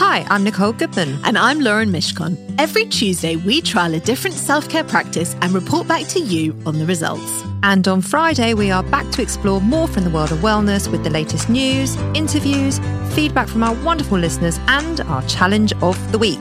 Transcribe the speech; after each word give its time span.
Hi, 0.00 0.26
I'm 0.30 0.44
Nicole 0.44 0.72
Goodman. 0.72 1.20
And 1.24 1.36
I'm 1.36 1.60
Lauren 1.60 1.90
Mishcon. 1.90 2.36
Every 2.58 2.86
Tuesday, 2.86 3.36
we 3.36 3.60
trial 3.60 3.94
a 3.94 4.00
different 4.00 4.34
self 4.34 4.68
care 4.68 4.82
practice 4.82 5.36
and 5.42 5.52
report 5.52 5.86
back 5.86 6.06
to 6.08 6.20
you 6.20 6.58
on 6.64 6.78
the 6.78 6.86
results. 6.86 7.44
And 7.62 7.86
on 7.86 8.00
Friday, 8.00 8.54
we 8.54 8.70
are 8.70 8.82
back 8.82 9.10
to 9.12 9.22
explore 9.22 9.60
more 9.60 9.86
from 9.86 10.04
the 10.04 10.10
world 10.10 10.32
of 10.32 10.38
wellness 10.38 10.90
with 10.90 11.04
the 11.04 11.10
latest 11.10 11.50
news, 11.50 11.96
interviews, 12.14 12.78
feedback 13.14 13.46
from 13.46 13.62
our 13.62 13.74
wonderful 13.84 14.18
listeners, 14.18 14.58
and 14.68 15.00
our 15.02 15.22
challenge 15.26 15.72
of 15.82 16.12
the 16.12 16.18
week. 16.18 16.40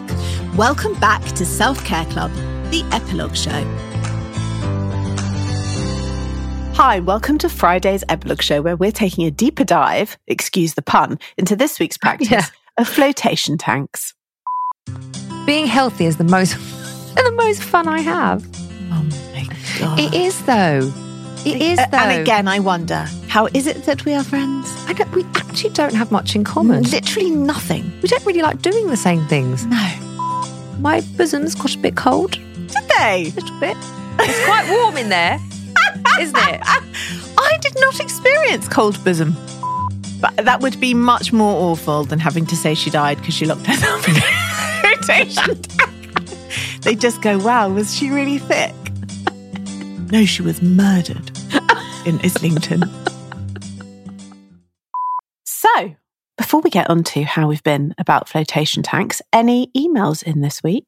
Welcome 0.56 0.98
back 1.00 1.22
to 1.34 1.46
Self 1.46 1.84
Care 1.84 2.06
Club, 2.06 2.32
the 2.72 2.84
Epilogue 2.94 3.36
Show. 3.36 3.66
Hi, 6.76 7.02
welcome 7.02 7.38
to 7.40 7.50
Friday's 7.50 8.06
Epilogue 8.08 8.42
Show, 8.42 8.62
where 8.62 8.78
we're 8.78 8.94
taking 8.94 9.26
a 9.26 9.32
deeper 9.32 9.66
dive, 9.66 10.18
excuse 10.28 10.76
the 10.76 10.82
pun, 10.82 11.20
into 11.38 11.58
this 11.58 11.78
week's 11.78 11.98
practice 11.98 12.30
Yeah. 12.32 12.46
Of 12.80 12.88
flotation 12.88 13.58
tanks. 13.58 14.14
Being 15.46 15.68
healthy 15.68 16.06
is 16.06 16.18
the 16.18 16.24
most 16.24 16.54
the 17.16 17.32
most 17.36 17.62
fun 17.64 17.88
I 17.88 18.00
have. 18.02 18.46
Oh 18.92 19.04
my 19.34 19.48
God. 19.80 20.00
It 20.00 20.14
is 20.14 20.42
though. 20.46 20.92
It 21.46 21.62
is 21.62 21.80
Uh, 21.80 21.86
though. 21.92 21.98
And 21.98 22.22
again, 22.22 22.48
I 22.48 22.60
wonder, 22.60 23.06
how 23.28 23.48
is 23.54 23.66
it 23.68 23.86
that 23.86 24.04
we 24.06 24.14
are 24.14 24.24
friends? 24.24 24.68
I 24.88 24.94
don't, 24.94 25.10
we 25.14 25.24
actually 25.36 25.70
don't 25.72 25.94
have 25.94 26.12
much 26.12 26.36
in 26.36 26.44
common. 26.44 26.84
Literally 26.84 27.30
nothing. 27.30 27.92
We 28.02 28.10
don't 28.10 28.26
really 28.26 28.42
like 28.42 28.62
doing 28.62 28.88
the 28.88 28.98
same 28.98 29.26
things. 29.28 29.66
No. 29.66 29.78
My 30.80 31.02
bosom's 31.18 31.56
got 31.56 31.74
a 31.76 31.78
bit 31.78 31.96
cold. 31.96 32.32
Did 32.32 32.84
they? 32.98 33.28
A 33.28 33.40
little 33.40 33.60
bit. 33.60 33.78
It's 34.22 34.46
quite 34.46 34.70
warm 34.70 34.98
in 34.98 35.08
there, 35.10 35.40
isn't 36.20 36.36
it? 36.38 36.62
I 37.38 37.58
did 37.62 37.74
not 37.80 38.00
experience 38.02 38.68
cold 38.68 39.02
bosom. 39.06 39.34
But 40.20 40.36
that 40.38 40.60
would 40.62 40.80
be 40.80 40.94
much 40.94 41.32
more 41.32 41.72
awful 41.72 42.04
than 42.04 42.20
having 42.20 42.46
to 42.48 42.56
say 42.56 42.74
she 42.76 42.90
died 42.90 43.18
because 43.18 43.34
she 43.34 43.46
locked 43.46 43.66
herself 43.68 44.08
in 44.08 44.16
a 44.16 44.22
flotation 44.82 45.62
tank. 45.62 46.82
They 46.82 46.96
just 46.96 47.22
go, 47.22 47.38
wow, 47.38 47.70
was 47.70 47.96
she 47.96 48.10
really 48.10 48.38
thick? 48.38 48.74
no, 50.12 50.26
she 50.26 50.42
was 50.42 50.62
murdered 50.62 51.32
in 52.06 52.20
Islington. 52.24 52.84
so, 55.46 55.96
before 56.38 56.62
we 56.62 56.70
get 56.70 56.90
on 56.90 57.04
to 57.04 57.24
how 57.24 57.48
we've 57.48 57.64
been 57.64 57.94
about 57.98 58.30
flotation 58.30 58.82
tanks, 58.82 59.22
any 59.34 59.68
emails 59.76 60.24
in 60.24 60.42
this 60.42 60.64
week? 60.64 60.86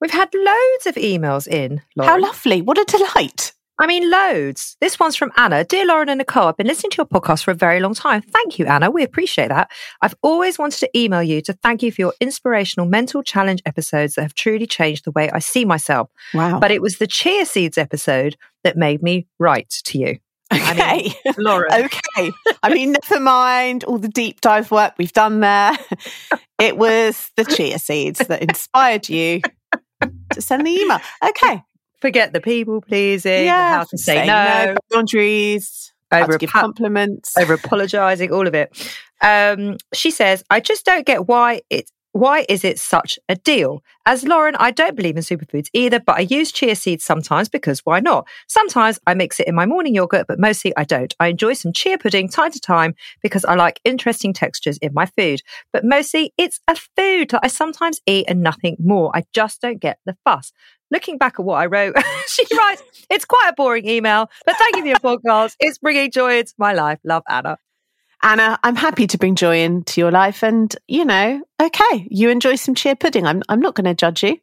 We've 0.00 0.10
had 0.10 0.32
loads 0.34 0.86
of 0.86 0.94
emails 0.94 1.46
in. 1.46 1.82
How 1.98 2.18
lovely. 2.18 2.62
What 2.62 2.78
a 2.78 2.84
delight. 2.84 3.52
I 3.80 3.86
mean, 3.86 4.10
loads. 4.10 4.76
This 4.82 5.00
one's 5.00 5.16
from 5.16 5.32
Anna. 5.38 5.64
Dear 5.64 5.86
Lauren 5.86 6.10
and 6.10 6.18
Nicole, 6.18 6.48
I've 6.48 6.56
been 6.58 6.66
listening 6.66 6.90
to 6.90 6.96
your 6.98 7.06
podcast 7.06 7.44
for 7.44 7.50
a 7.50 7.54
very 7.54 7.80
long 7.80 7.94
time. 7.94 8.20
Thank 8.20 8.58
you, 8.58 8.66
Anna. 8.66 8.90
We 8.90 9.02
appreciate 9.02 9.48
that. 9.48 9.70
I've 10.02 10.14
always 10.22 10.58
wanted 10.58 10.80
to 10.80 10.98
email 10.98 11.22
you 11.22 11.40
to 11.42 11.54
thank 11.54 11.82
you 11.82 11.90
for 11.90 12.02
your 12.02 12.12
inspirational 12.20 12.86
mental 12.86 13.22
challenge 13.22 13.62
episodes 13.64 14.14
that 14.14 14.22
have 14.22 14.34
truly 14.34 14.66
changed 14.66 15.06
the 15.06 15.10
way 15.12 15.30
I 15.30 15.38
see 15.38 15.64
myself. 15.64 16.10
Wow. 16.34 16.60
But 16.60 16.70
it 16.70 16.82
was 16.82 16.98
the 16.98 17.06
Chia 17.06 17.46
Seeds 17.46 17.78
episode 17.78 18.36
that 18.64 18.76
made 18.76 19.02
me 19.02 19.26
write 19.38 19.70
to 19.84 19.98
you. 19.98 20.18
I 20.50 20.74
mean, 20.74 21.12
Okay. 21.12 21.32
Lauren. 21.38 21.72
okay. 21.72 22.32
I 22.62 22.74
mean, 22.74 22.92
never 23.08 23.20
mind 23.22 23.84
all 23.84 23.98
the 23.98 24.08
deep 24.08 24.42
dive 24.42 24.70
work 24.70 24.94
we've 24.98 25.12
done 25.12 25.40
there. 25.40 25.72
It 26.58 26.76
was 26.76 27.30
the 27.36 27.44
chia 27.44 27.78
seeds 27.78 28.18
that 28.18 28.42
inspired 28.42 29.08
you 29.08 29.40
to 30.32 30.42
send 30.42 30.66
the 30.66 30.70
email. 30.72 30.98
Okay. 31.24 31.62
Forget 32.00 32.32
the 32.32 32.40
people 32.40 32.80
pleasing, 32.80 33.44
yeah. 33.44 33.76
how 33.76 33.84
to 33.84 33.98
say, 33.98 34.26
no, 34.26 34.74
boundaries, 34.90 35.92
over 36.12 36.38
give 36.38 36.50
pa- 36.50 36.62
compliments. 36.62 37.36
over 37.36 37.54
apologizing, 37.54 38.32
all 38.32 38.46
of 38.46 38.54
it. 38.54 38.72
Um, 39.20 39.76
she 39.92 40.10
says, 40.10 40.42
I 40.50 40.60
just 40.60 40.86
don't 40.86 41.04
get 41.04 41.28
why 41.28 41.62
it 41.68 41.90
why 42.12 42.44
is 42.48 42.64
it 42.64 42.78
such 42.78 43.18
a 43.28 43.36
deal? 43.36 43.82
As 44.04 44.24
Lauren, 44.24 44.56
I 44.56 44.72
don't 44.72 44.96
believe 44.96 45.16
in 45.16 45.22
superfoods 45.22 45.68
either, 45.72 46.00
but 46.00 46.16
I 46.16 46.20
use 46.20 46.50
chia 46.50 46.74
seeds 46.74 47.04
sometimes 47.04 47.48
because 47.48 47.80
why 47.80 48.00
not? 48.00 48.26
Sometimes 48.48 48.98
I 49.06 49.14
mix 49.14 49.38
it 49.38 49.46
in 49.46 49.54
my 49.54 49.66
morning 49.66 49.94
yogurt, 49.94 50.26
but 50.26 50.40
mostly 50.40 50.72
I 50.76 50.84
don't. 50.84 51.14
I 51.20 51.28
enjoy 51.28 51.52
some 51.52 51.72
chia 51.72 51.98
pudding 51.98 52.28
time 52.28 52.50
to 52.50 52.60
time 52.60 52.94
because 53.22 53.44
I 53.44 53.54
like 53.54 53.80
interesting 53.84 54.32
textures 54.32 54.78
in 54.78 54.92
my 54.92 55.06
food, 55.06 55.40
but 55.72 55.84
mostly 55.84 56.32
it's 56.36 56.60
a 56.66 56.74
food 56.74 57.30
that 57.30 57.40
I 57.44 57.48
sometimes 57.48 58.00
eat 58.06 58.24
and 58.28 58.42
nothing 58.42 58.76
more. 58.80 59.10
I 59.14 59.24
just 59.32 59.60
don't 59.60 59.80
get 59.80 59.98
the 60.04 60.16
fuss. 60.24 60.52
Looking 60.90 61.18
back 61.18 61.38
at 61.38 61.44
what 61.44 61.56
I 61.56 61.66
wrote, 61.66 61.94
she 62.26 62.44
writes, 62.56 62.82
it's 63.08 63.24
quite 63.24 63.50
a 63.50 63.54
boring 63.54 63.88
email, 63.88 64.28
but 64.44 64.56
thank 64.56 64.74
you 64.74 64.82
for 64.82 64.88
your 64.88 64.96
podcast. 64.98 65.54
It's 65.60 65.78
bringing 65.78 66.10
joy 66.10 66.38
into 66.40 66.54
my 66.58 66.72
life. 66.72 66.98
Love 67.04 67.22
Anna. 67.28 67.58
Anna, 68.22 68.42
uh, 68.42 68.56
I'm 68.62 68.76
happy 68.76 69.06
to 69.06 69.18
bring 69.18 69.34
joy 69.34 69.60
into 69.62 70.00
your 70.00 70.10
life. 70.10 70.42
And, 70.42 70.74
you 70.88 71.04
know, 71.04 71.42
okay, 71.60 72.06
you 72.10 72.28
enjoy 72.30 72.56
some 72.56 72.74
chia 72.74 72.96
pudding. 72.96 73.26
I'm, 73.26 73.42
I'm 73.48 73.60
not 73.60 73.74
going 73.74 73.86
to 73.86 73.94
judge 73.94 74.22
you. 74.22 74.38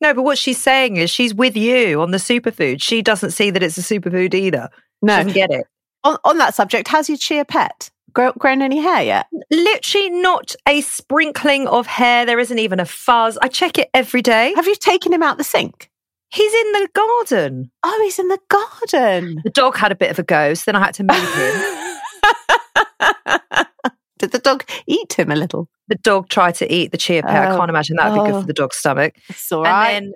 No, 0.00 0.12
but 0.14 0.22
what 0.22 0.36
she's 0.38 0.58
saying 0.58 0.96
is 0.96 1.10
she's 1.10 1.32
with 1.34 1.56
you 1.56 2.02
on 2.02 2.10
the 2.10 2.18
superfood. 2.18 2.82
She 2.82 3.02
doesn't 3.02 3.30
see 3.30 3.50
that 3.50 3.62
it's 3.62 3.78
a 3.78 3.82
superfood 3.82 4.34
either. 4.34 4.68
She 4.72 5.06
No. 5.06 5.16
doesn't 5.18 5.32
get 5.32 5.50
it. 5.50 5.66
On, 6.04 6.18
on 6.24 6.38
that 6.38 6.54
subject, 6.54 6.88
how's 6.88 7.08
your 7.08 7.16
chia 7.18 7.44
pet? 7.44 7.90
Grow, 8.12 8.32
grown 8.32 8.60
any 8.60 8.80
hair 8.80 9.02
yet? 9.02 9.26
Literally 9.50 10.10
not 10.10 10.54
a 10.68 10.80
sprinkling 10.82 11.66
of 11.68 11.86
hair. 11.86 12.26
There 12.26 12.38
isn't 12.40 12.58
even 12.58 12.80
a 12.80 12.84
fuzz. 12.84 13.38
I 13.40 13.48
check 13.48 13.78
it 13.78 13.88
every 13.94 14.20
day. 14.20 14.52
Have 14.56 14.66
you 14.66 14.74
taken 14.74 15.12
him 15.12 15.22
out 15.22 15.38
the 15.38 15.44
sink? 15.44 15.88
He's 16.30 16.52
in 16.52 16.72
the 16.72 16.88
garden. 16.92 17.70
Oh, 17.82 18.00
he's 18.04 18.18
in 18.18 18.28
the 18.28 18.38
garden. 18.48 19.40
The 19.44 19.50
dog 19.50 19.76
had 19.76 19.92
a 19.92 19.94
bit 19.94 20.10
of 20.10 20.18
a 20.18 20.22
go, 20.22 20.52
so 20.54 20.64
then 20.66 20.76
I 20.76 20.84
had 20.84 20.94
to 20.94 21.04
move 21.04 21.16
him. 21.34 21.78
Did 24.18 24.30
the 24.30 24.38
dog 24.38 24.64
eat 24.86 25.14
him 25.18 25.30
a 25.32 25.36
little? 25.36 25.68
The 25.88 25.96
dog 25.96 26.28
tried 26.28 26.54
to 26.56 26.72
eat 26.72 26.92
the 26.92 26.96
chia 26.98 27.22
pet. 27.22 27.48
I 27.48 27.52
Oh, 27.52 27.56
can't 27.58 27.70
imagine 27.70 27.96
that 27.96 28.12
would 28.12 28.22
be 28.24 28.30
good 28.30 28.36
oh. 28.36 28.40
for 28.42 28.46
the 28.46 28.52
dog's 28.52 28.76
stomach. 28.76 29.14
It's 29.28 29.50
all 29.50 29.64
right. 29.64 30.02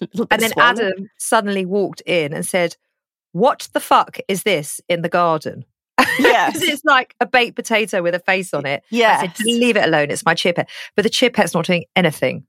And 0.00 0.10
then 0.18 0.26
and 0.32 0.42
then. 0.42 0.52
Adam 0.58 1.10
suddenly 1.18 1.64
walked 1.64 2.00
in 2.06 2.32
and 2.32 2.44
said, 2.44 2.76
What 3.32 3.68
the 3.72 3.78
fuck 3.78 4.18
is 4.26 4.42
this 4.42 4.80
in 4.88 5.02
the 5.02 5.08
garden? 5.08 5.64
Yes. 6.18 6.60
It's 6.60 6.84
like 6.84 7.14
a 7.20 7.26
baked 7.26 7.54
potato 7.56 8.02
with 8.02 8.14
a 8.14 8.18
face 8.18 8.52
on 8.52 8.66
it. 8.66 8.82
I 8.82 8.86
Yes. 8.90 9.20
said, 9.38 9.44
leave 9.46 9.76
it 9.76 9.84
alone. 9.84 10.10
It's 10.10 10.24
my 10.26 10.34
chia 10.34 10.52
pet. 10.54 10.68
But 10.96 11.02
the 11.04 11.08
chia 11.10 11.30
pet's 11.30 11.54
not 11.54 11.66
doing 11.66 11.84
anything. 11.94 12.44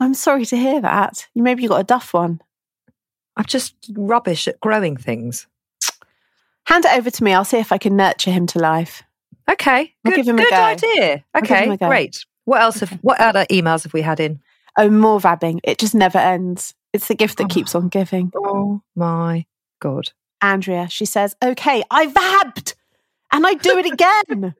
I'm 0.00 0.14
sorry 0.14 0.46
to 0.46 0.56
hear 0.56 0.80
that. 0.80 1.26
You 1.34 1.42
maybe 1.42 1.62
you 1.62 1.68
got 1.68 1.80
a 1.82 1.84
duff 1.84 2.14
one. 2.14 2.40
I'm 3.36 3.44
just 3.44 3.74
rubbish 3.94 4.48
at 4.48 4.58
growing 4.60 4.96
things. 4.96 5.46
Hand 6.66 6.84
it 6.84 6.96
over 6.96 7.10
to 7.10 7.24
me. 7.24 7.32
I'll 7.32 7.44
see 7.44 7.58
if 7.58 7.72
I 7.72 7.78
can 7.78 7.96
nurture 7.96 8.30
him 8.30 8.46
to 8.48 8.58
life. 8.58 9.02
Okay. 9.50 9.92
I'll 10.04 10.12
Good, 10.12 10.16
give 10.16 10.28
him 10.28 10.38
a 10.38 10.42
good 10.42 10.50
go. 10.50 10.62
idea. 10.62 11.24
Okay. 11.36 11.64
him 11.64 11.72
a 11.72 11.76
go. 11.76 11.88
Great. 11.88 12.24
What 12.44 12.60
else 12.62 12.80
have 12.80 12.90
what 13.02 13.20
other 13.20 13.44
emails 13.50 13.82
have 13.84 13.92
we 13.92 14.02
had 14.02 14.20
in? 14.20 14.40
Oh, 14.78 14.88
more 14.88 15.18
vabbing. 15.20 15.60
It 15.64 15.78
just 15.78 15.94
never 15.94 16.18
ends. 16.18 16.74
It's 16.92 17.08
the 17.08 17.14
gift 17.14 17.38
that 17.38 17.44
Oh. 17.44 17.48
keeps 17.48 17.74
on 17.74 17.88
giving. 17.88 18.32
Oh 18.36 18.82
my 18.94 19.46
God. 19.80 20.12
Andrea, 20.42 20.88
she 20.88 21.04
says, 21.04 21.36
okay, 21.42 21.82
I 21.90 22.06
vabbed 22.06 22.74
and 23.32 23.46
I 23.46 23.54
do 23.54 23.76
it 23.78 23.86
again. 23.86 24.54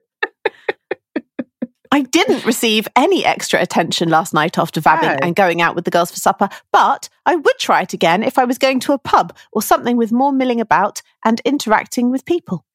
I 1.93 2.03
didn't 2.03 2.45
receive 2.45 2.87
any 2.95 3.25
extra 3.25 3.61
attention 3.61 4.09
last 4.09 4.33
night 4.33 4.57
after 4.57 4.79
vabbing 4.79 5.19
No. 5.19 5.27
and 5.27 5.35
going 5.35 5.61
out 5.61 5.75
with 5.75 5.83
the 5.83 5.91
girls 5.91 6.09
for 6.09 6.17
supper, 6.17 6.47
but 6.71 7.09
I 7.25 7.35
would 7.35 7.59
try 7.59 7.81
it 7.81 7.93
again 7.93 8.23
if 8.23 8.37
I 8.39 8.45
was 8.45 8.57
going 8.57 8.79
to 8.81 8.93
a 8.93 8.97
pub 8.97 9.35
or 9.51 9.61
something 9.61 9.97
with 9.97 10.11
more 10.11 10.31
milling 10.31 10.61
about 10.61 11.01
and 11.25 11.41
interacting 11.43 12.09
with 12.09 12.23
people. 12.25 12.65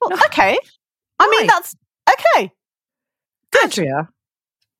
Well, 0.00 0.12
okay. 0.26 0.56
I 1.18 1.28
mean, 1.28 1.46
that's 1.48 1.76
okay. 2.08 2.52
Andrea, 3.62 4.08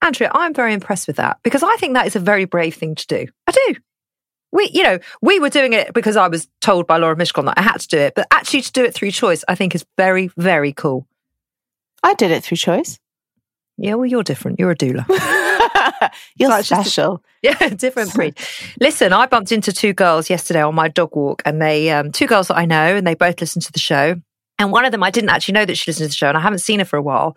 Andrea, 0.01 0.31
I'm 0.33 0.55
very 0.55 0.73
impressed 0.73 1.07
with 1.07 1.17
that 1.17 1.39
because 1.43 1.63
I 1.63 1.77
think 1.77 1.95
that 1.95 2.07
is 2.07 2.17
a 2.17 2.21
very 2.21 2.45
brave 2.45 2.75
thing 2.75 2.95
to 2.95 3.07
do. 3.07 3.27
I 3.47 3.53
do. 3.53 3.75
We, 4.51 4.71
you 4.73 4.83
know, 4.83 4.99
we 5.21 5.41
were 5.41 5.49
doing 5.49 5.73
it 5.73 5.95
because 5.95 6.17
I 6.17 6.29
was 6.29 6.49
told 6.61 6.87
by 6.87 6.99
Laura 6.99 7.17
Mishcon 7.17 7.47
that 7.47 7.59
I 7.59 7.63
had 7.63 7.81
to 7.81 7.89
do 7.89 7.99
it, 7.99 8.15
but 8.15 8.27
actually 8.31 8.63
to 8.63 8.73
do 8.73 8.85
it 8.85 8.95
through 8.95 9.11
choice, 9.11 9.45
I 9.49 9.55
think 9.55 9.75
is 9.75 9.85
very, 9.97 10.31
very 10.37 10.73
cool. 10.73 11.07
I 12.03 12.15
did 12.15 12.31
it 12.31 12.45
through 12.45 12.57
choice. 12.59 12.99
Yeah, 13.83 13.95
well, 13.95 14.07
you're 14.07 14.23
different. 14.23 14.59
You're 14.61 14.71
a 14.71 14.77
doula. 14.77 15.05
You're 16.37 16.51
So 16.51 16.57
it's 16.59 16.69
just 16.69 16.73
a- 16.73 16.85
special. 16.91 17.23
Yeah, 17.43 17.71
different 17.71 18.15
breed. 18.15 18.39
Listen, 18.81 19.13
I 19.13 19.27
bumped 19.27 19.51
into 19.51 19.73
two 19.73 19.93
girls 19.93 20.31
yesterday 20.31 20.63
on 20.63 20.77
my 20.77 20.87
dog 20.87 21.17
walk, 21.17 21.43
and 21.45 21.61
they, 21.61 21.91
um, 21.91 22.13
two 22.13 22.29
girls 22.29 22.47
that 22.49 22.57
I 22.57 22.65
know, 22.67 22.95
and 22.97 23.05
they 23.05 23.15
both 23.15 23.41
listen 23.41 23.61
to 23.63 23.73
the 23.73 23.81
show. 23.81 24.15
And 24.61 24.71
one 24.71 24.85
of 24.85 24.93
them, 24.93 25.03
I 25.03 25.11
didn't 25.11 25.31
actually 25.31 25.55
know 25.55 25.65
that 25.65 25.77
she 25.77 25.91
listened 25.91 26.05
to 26.05 26.09
the 26.11 26.15
show, 26.15 26.29
and 26.29 26.39
I 26.39 26.41
haven't 26.41 26.61
seen 26.61 26.79
her 26.79 26.85
for 26.85 26.97
a 26.97 27.03
while. 27.03 27.37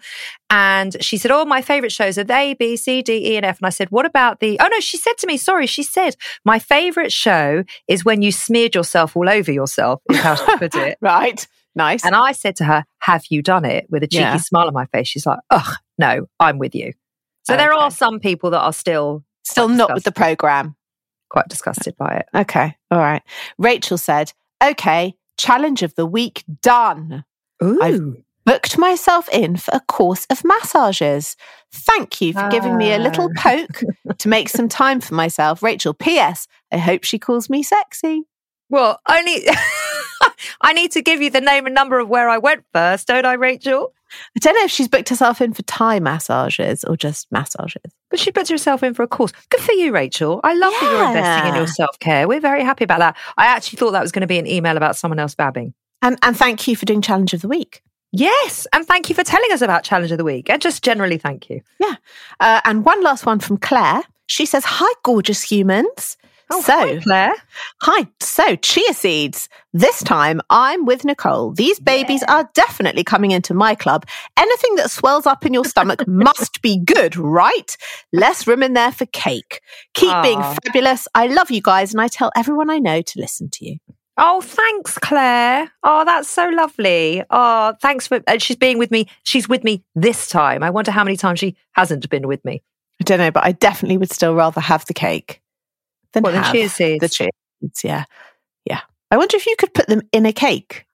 And 0.51 0.95
she 1.03 1.17
said, 1.17 1.31
"Oh, 1.31 1.43
my 1.45 1.63
favorite 1.63 1.91
shows 1.91 2.19
are 2.19 2.31
A, 2.31 2.53
B, 2.53 2.75
C, 2.77 3.01
D, 3.01 3.31
E, 3.33 3.35
and 3.37 3.43
F." 3.45 3.57
And 3.59 3.65
I 3.65 3.71
said, 3.71 3.89
"What 3.89 4.05
about 4.05 4.41
the?" 4.41 4.59
Oh 4.59 4.67
no, 4.67 4.79
she 4.79 4.97
said 4.97 5.17
to 5.19 5.25
me, 5.27 5.37
"Sorry," 5.37 5.65
she 5.65 5.81
said, 5.81 6.15
"My 6.43 6.59
favorite 6.59 7.11
show 7.11 7.63
is 7.87 8.05
when 8.05 8.21
you 8.21 8.31
smeared 8.31 8.75
yourself 8.75 9.17
all 9.17 9.27
over 9.27 9.51
yourself." 9.51 10.01
Is 10.11 10.17
how 10.19 10.35
she 10.35 10.57
put 10.57 10.75
it. 10.75 10.99
Right. 11.01 11.47
Nice. 11.77 12.05
And 12.05 12.15
I 12.15 12.31
said 12.31 12.55
to 12.57 12.63
her, 12.65 12.85
Have 12.99 13.23
you 13.29 13.41
done 13.41 13.65
it? 13.65 13.85
with 13.89 14.01
a 14.03 14.07
cheeky 14.07 14.21
Yeah. 14.21 14.37
smile 14.37 14.67
on 14.67 14.73
my 14.73 14.85
face. 14.85 15.09
She's 15.09 15.25
like, 15.25 15.39
Ugh, 15.49 15.75
no, 15.97 16.27
I'm 16.39 16.57
with 16.59 16.75
you. 16.75 16.93
So 17.43 17.55
there 17.57 17.73
are 17.73 17.91
some 17.91 18.19
people 18.19 18.49
that 18.51 18.61
are 18.61 18.73
still 18.73 19.23
Still 19.43 19.67
not 19.69 19.93
with 19.93 20.03
the 20.03 20.11
program. 20.11 20.75
quite 21.29 21.47
disgusted 21.47 21.95
by 21.97 22.15
it. 22.15 22.25
Okay. 22.35 22.75
All 22.89 22.97
right. 22.99 23.21
Rachel 23.59 23.97
said, 23.97 24.33
okay, 24.63 25.13
challenge 25.37 25.83
of 25.83 25.93
the 25.95 26.05
week 26.07 26.43
done. 26.61 27.23
Ooh. 27.63 28.23
Booked 28.45 28.77
myself 28.77 29.27
in 29.29 29.57
for 29.57 29.71
a 29.75 29.79
course 29.79 30.25
of 30.29 30.43
massages. 30.43 31.35
Thank 31.71 32.21
you 32.21 32.33
for 32.33 32.47
giving 32.49 32.77
me 32.77 32.91
a 32.93 32.97
little 32.99 33.29
Ah. 33.37 33.41
poke 33.41 33.83
to 34.17 34.27
make 34.29 34.49
some 34.49 34.67
time 34.69 35.01
for 35.01 35.13
myself. 35.15 35.61
Rachel, 35.63 35.93
P.S. 35.93 36.47
I 36.71 36.77
hope 36.77 37.03
she 37.03 37.19
calls 37.19 37.49
me 37.49 37.61
sexy. 37.63 38.23
Well, 38.69 38.99
only 39.09 39.47
I 40.61 40.73
need 40.73 40.91
to 40.93 41.01
give 41.01 41.21
you 41.21 41.29
the 41.29 41.41
name 41.41 41.65
and 41.65 41.75
number 41.75 41.99
of 41.99 42.07
where 42.09 42.29
I 42.29 42.37
went 42.39 42.65
first, 42.73 43.07
don't 43.07 43.25
I, 43.25 43.33
Rachel? 43.33 43.93
I 44.35 44.39
don't 44.39 44.55
know 44.55 44.63
if 44.63 44.71
she's 44.71 44.87
booked 44.87 45.09
herself 45.09 45.41
in 45.41 45.53
for 45.53 45.63
Thai 45.63 45.99
massages 45.99 46.83
or 46.83 46.95
just 46.97 47.31
massages. 47.31 47.93
But 48.09 48.19
she 48.19 48.31
booked 48.31 48.49
herself 48.49 48.83
in 48.83 48.93
for 48.93 49.03
a 49.03 49.07
course. 49.07 49.31
Good 49.49 49.61
for 49.61 49.73
you, 49.73 49.91
Rachel. 49.91 50.39
I 50.43 50.53
love 50.53 50.73
that 50.73 50.91
you're 50.91 51.07
investing 51.07 51.49
in 51.49 51.55
your 51.55 51.67
self 51.67 51.97
care. 51.99 52.27
We're 52.27 52.39
very 52.39 52.63
happy 52.63 52.83
about 52.83 52.99
that. 52.99 53.17
I 53.37 53.45
actually 53.45 53.77
thought 53.77 53.91
that 53.91 54.01
was 54.01 54.11
going 54.11 54.21
to 54.21 54.27
be 54.27 54.39
an 54.39 54.47
email 54.47 54.77
about 54.77 54.95
someone 54.95 55.19
else 55.19 55.35
vabbing. 55.35 55.73
And 56.01 56.17
and 56.21 56.37
thank 56.37 56.67
you 56.67 56.75
for 56.75 56.85
doing 56.85 57.01
challenge 57.01 57.33
of 57.33 57.41
the 57.41 57.47
week. 57.47 57.81
Yes. 58.11 58.65
And 58.71 58.85
thank 58.85 59.09
you 59.09 59.15
for 59.15 59.23
telling 59.23 59.51
us 59.51 59.61
about 59.61 59.83
Challenge 59.83 60.11
of 60.11 60.17
the 60.17 60.23
Week. 60.23 60.49
And 60.49 60.61
just 60.61 60.83
generally, 60.83 61.17
thank 61.17 61.49
you. 61.49 61.61
Uh, 62.39 62.61
and 62.63 62.85
one 62.85 63.03
last 63.03 63.25
one 63.25 63.39
from 63.39 63.57
Claire. 63.57 64.03
She 64.27 64.45
says, 64.45 64.63
"Hi, 64.65 64.93
gorgeous 65.03 65.41
humans." 65.41 66.17
Oh, 66.51 66.61
so, 66.61 66.73
hi, 66.73 66.99
Claire. 67.01 67.33
Hi. 67.81 68.07
So, 68.19 68.55
chia 68.57 68.93
seeds. 68.93 69.49
This 69.73 70.03
time 70.03 70.41
I'm 70.49 70.85
with 70.85 71.03
Nicole. 71.03 71.51
These 71.51 71.79
babies 71.79 72.23
are 72.23 72.49
definitely 72.53 73.03
coming 73.03 73.31
into 73.31 73.53
my 73.53 73.73
club. 73.73 74.05
Anything 74.37 74.75
that 74.75 74.91
swells 74.91 75.25
up 75.25 75.45
in 75.45 75.53
your 75.53 75.65
stomach 75.65 76.03
must 76.07 76.61
be 76.61 76.79
good, 76.79 77.17
right? 77.17 77.75
Less 78.13 78.45
room 78.45 78.61
in 78.61 78.73
there 78.73 78.91
for 78.91 79.05
cake. 79.07 79.61
Keep 79.95 80.21
being 80.21 80.41
fabulous. 80.41 81.07
I 81.15 81.27
love 81.27 81.49
you 81.49 81.61
guys, 81.61 81.93
and 81.93 82.01
I 82.01 82.07
tell 82.07 82.31
everyone 82.35 82.69
I 82.69 82.77
know 82.77 83.01
to 83.01 83.19
listen 83.19 83.49
to 83.53 83.65
you. 83.65 83.77
Oh, 84.17 84.39
thanks, 84.39 84.97
Claire. 84.97 85.71
Oh, 85.83 86.05
that's 86.05 86.29
so 86.29 86.47
lovely. 86.49 87.23
Oh, 87.29 87.73
thanks 87.81 88.07
for. 88.07 88.21
And 88.27 88.41
she's 88.41 88.55
being 88.55 88.77
with 88.77 88.91
me. 88.91 89.07
She's 89.23 89.49
with 89.49 89.63
me 89.63 89.83
this 89.95 90.27
time. 90.29 90.63
I 90.63 90.69
wonder 90.69 90.91
how 90.91 91.03
many 91.03 91.17
times 91.17 91.39
she 91.39 91.57
hasn't 91.73 92.09
been 92.09 92.27
with 92.27 92.45
me. 92.45 92.61
I 93.01 93.03
don't 93.03 93.17
know, 93.17 93.31
but 93.31 93.43
I 93.43 93.51
definitely 93.51 93.97
would 93.97 94.11
still 94.11 94.35
rather 94.35 94.61
have 94.61 94.85
the 94.85 94.93
cake 94.93 95.41
than 96.15 96.23
What, 96.23 96.31
the 96.31 96.41
have 96.41 96.51
chia 96.51 96.69
seeds? 96.69 97.01
The 97.01 97.09
chia 97.09 97.29
seeds, 97.61 97.83
yeah, 97.83 98.05
yeah. 98.65 98.81
I 99.11 99.17
wonder 99.17 99.37
if 99.37 99.45
you 99.45 99.55
could 99.57 99.73
put 99.73 99.87
them 99.87 100.01
in 100.11 100.25
a 100.25 100.33
cake, 100.33 100.85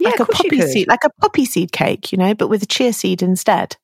Yeah, 0.00 0.08
like 0.08 0.20
a 0.20 0.26
poppy 0.26 0.60
seed, 0.62 0.88
like 0.88 1.04
a 1.04 1.10
poppy 1.20 1.44
seed 1.44 1.70
cake, 1.70 2.10
you 2.10 2.18
know, 2.18 2.34
but 2.34 2.48
with 2.48 2.62
a 2.64 2.66
chia 2.66 2.92
seed 2.92 3.22
instead. 3.22 3.76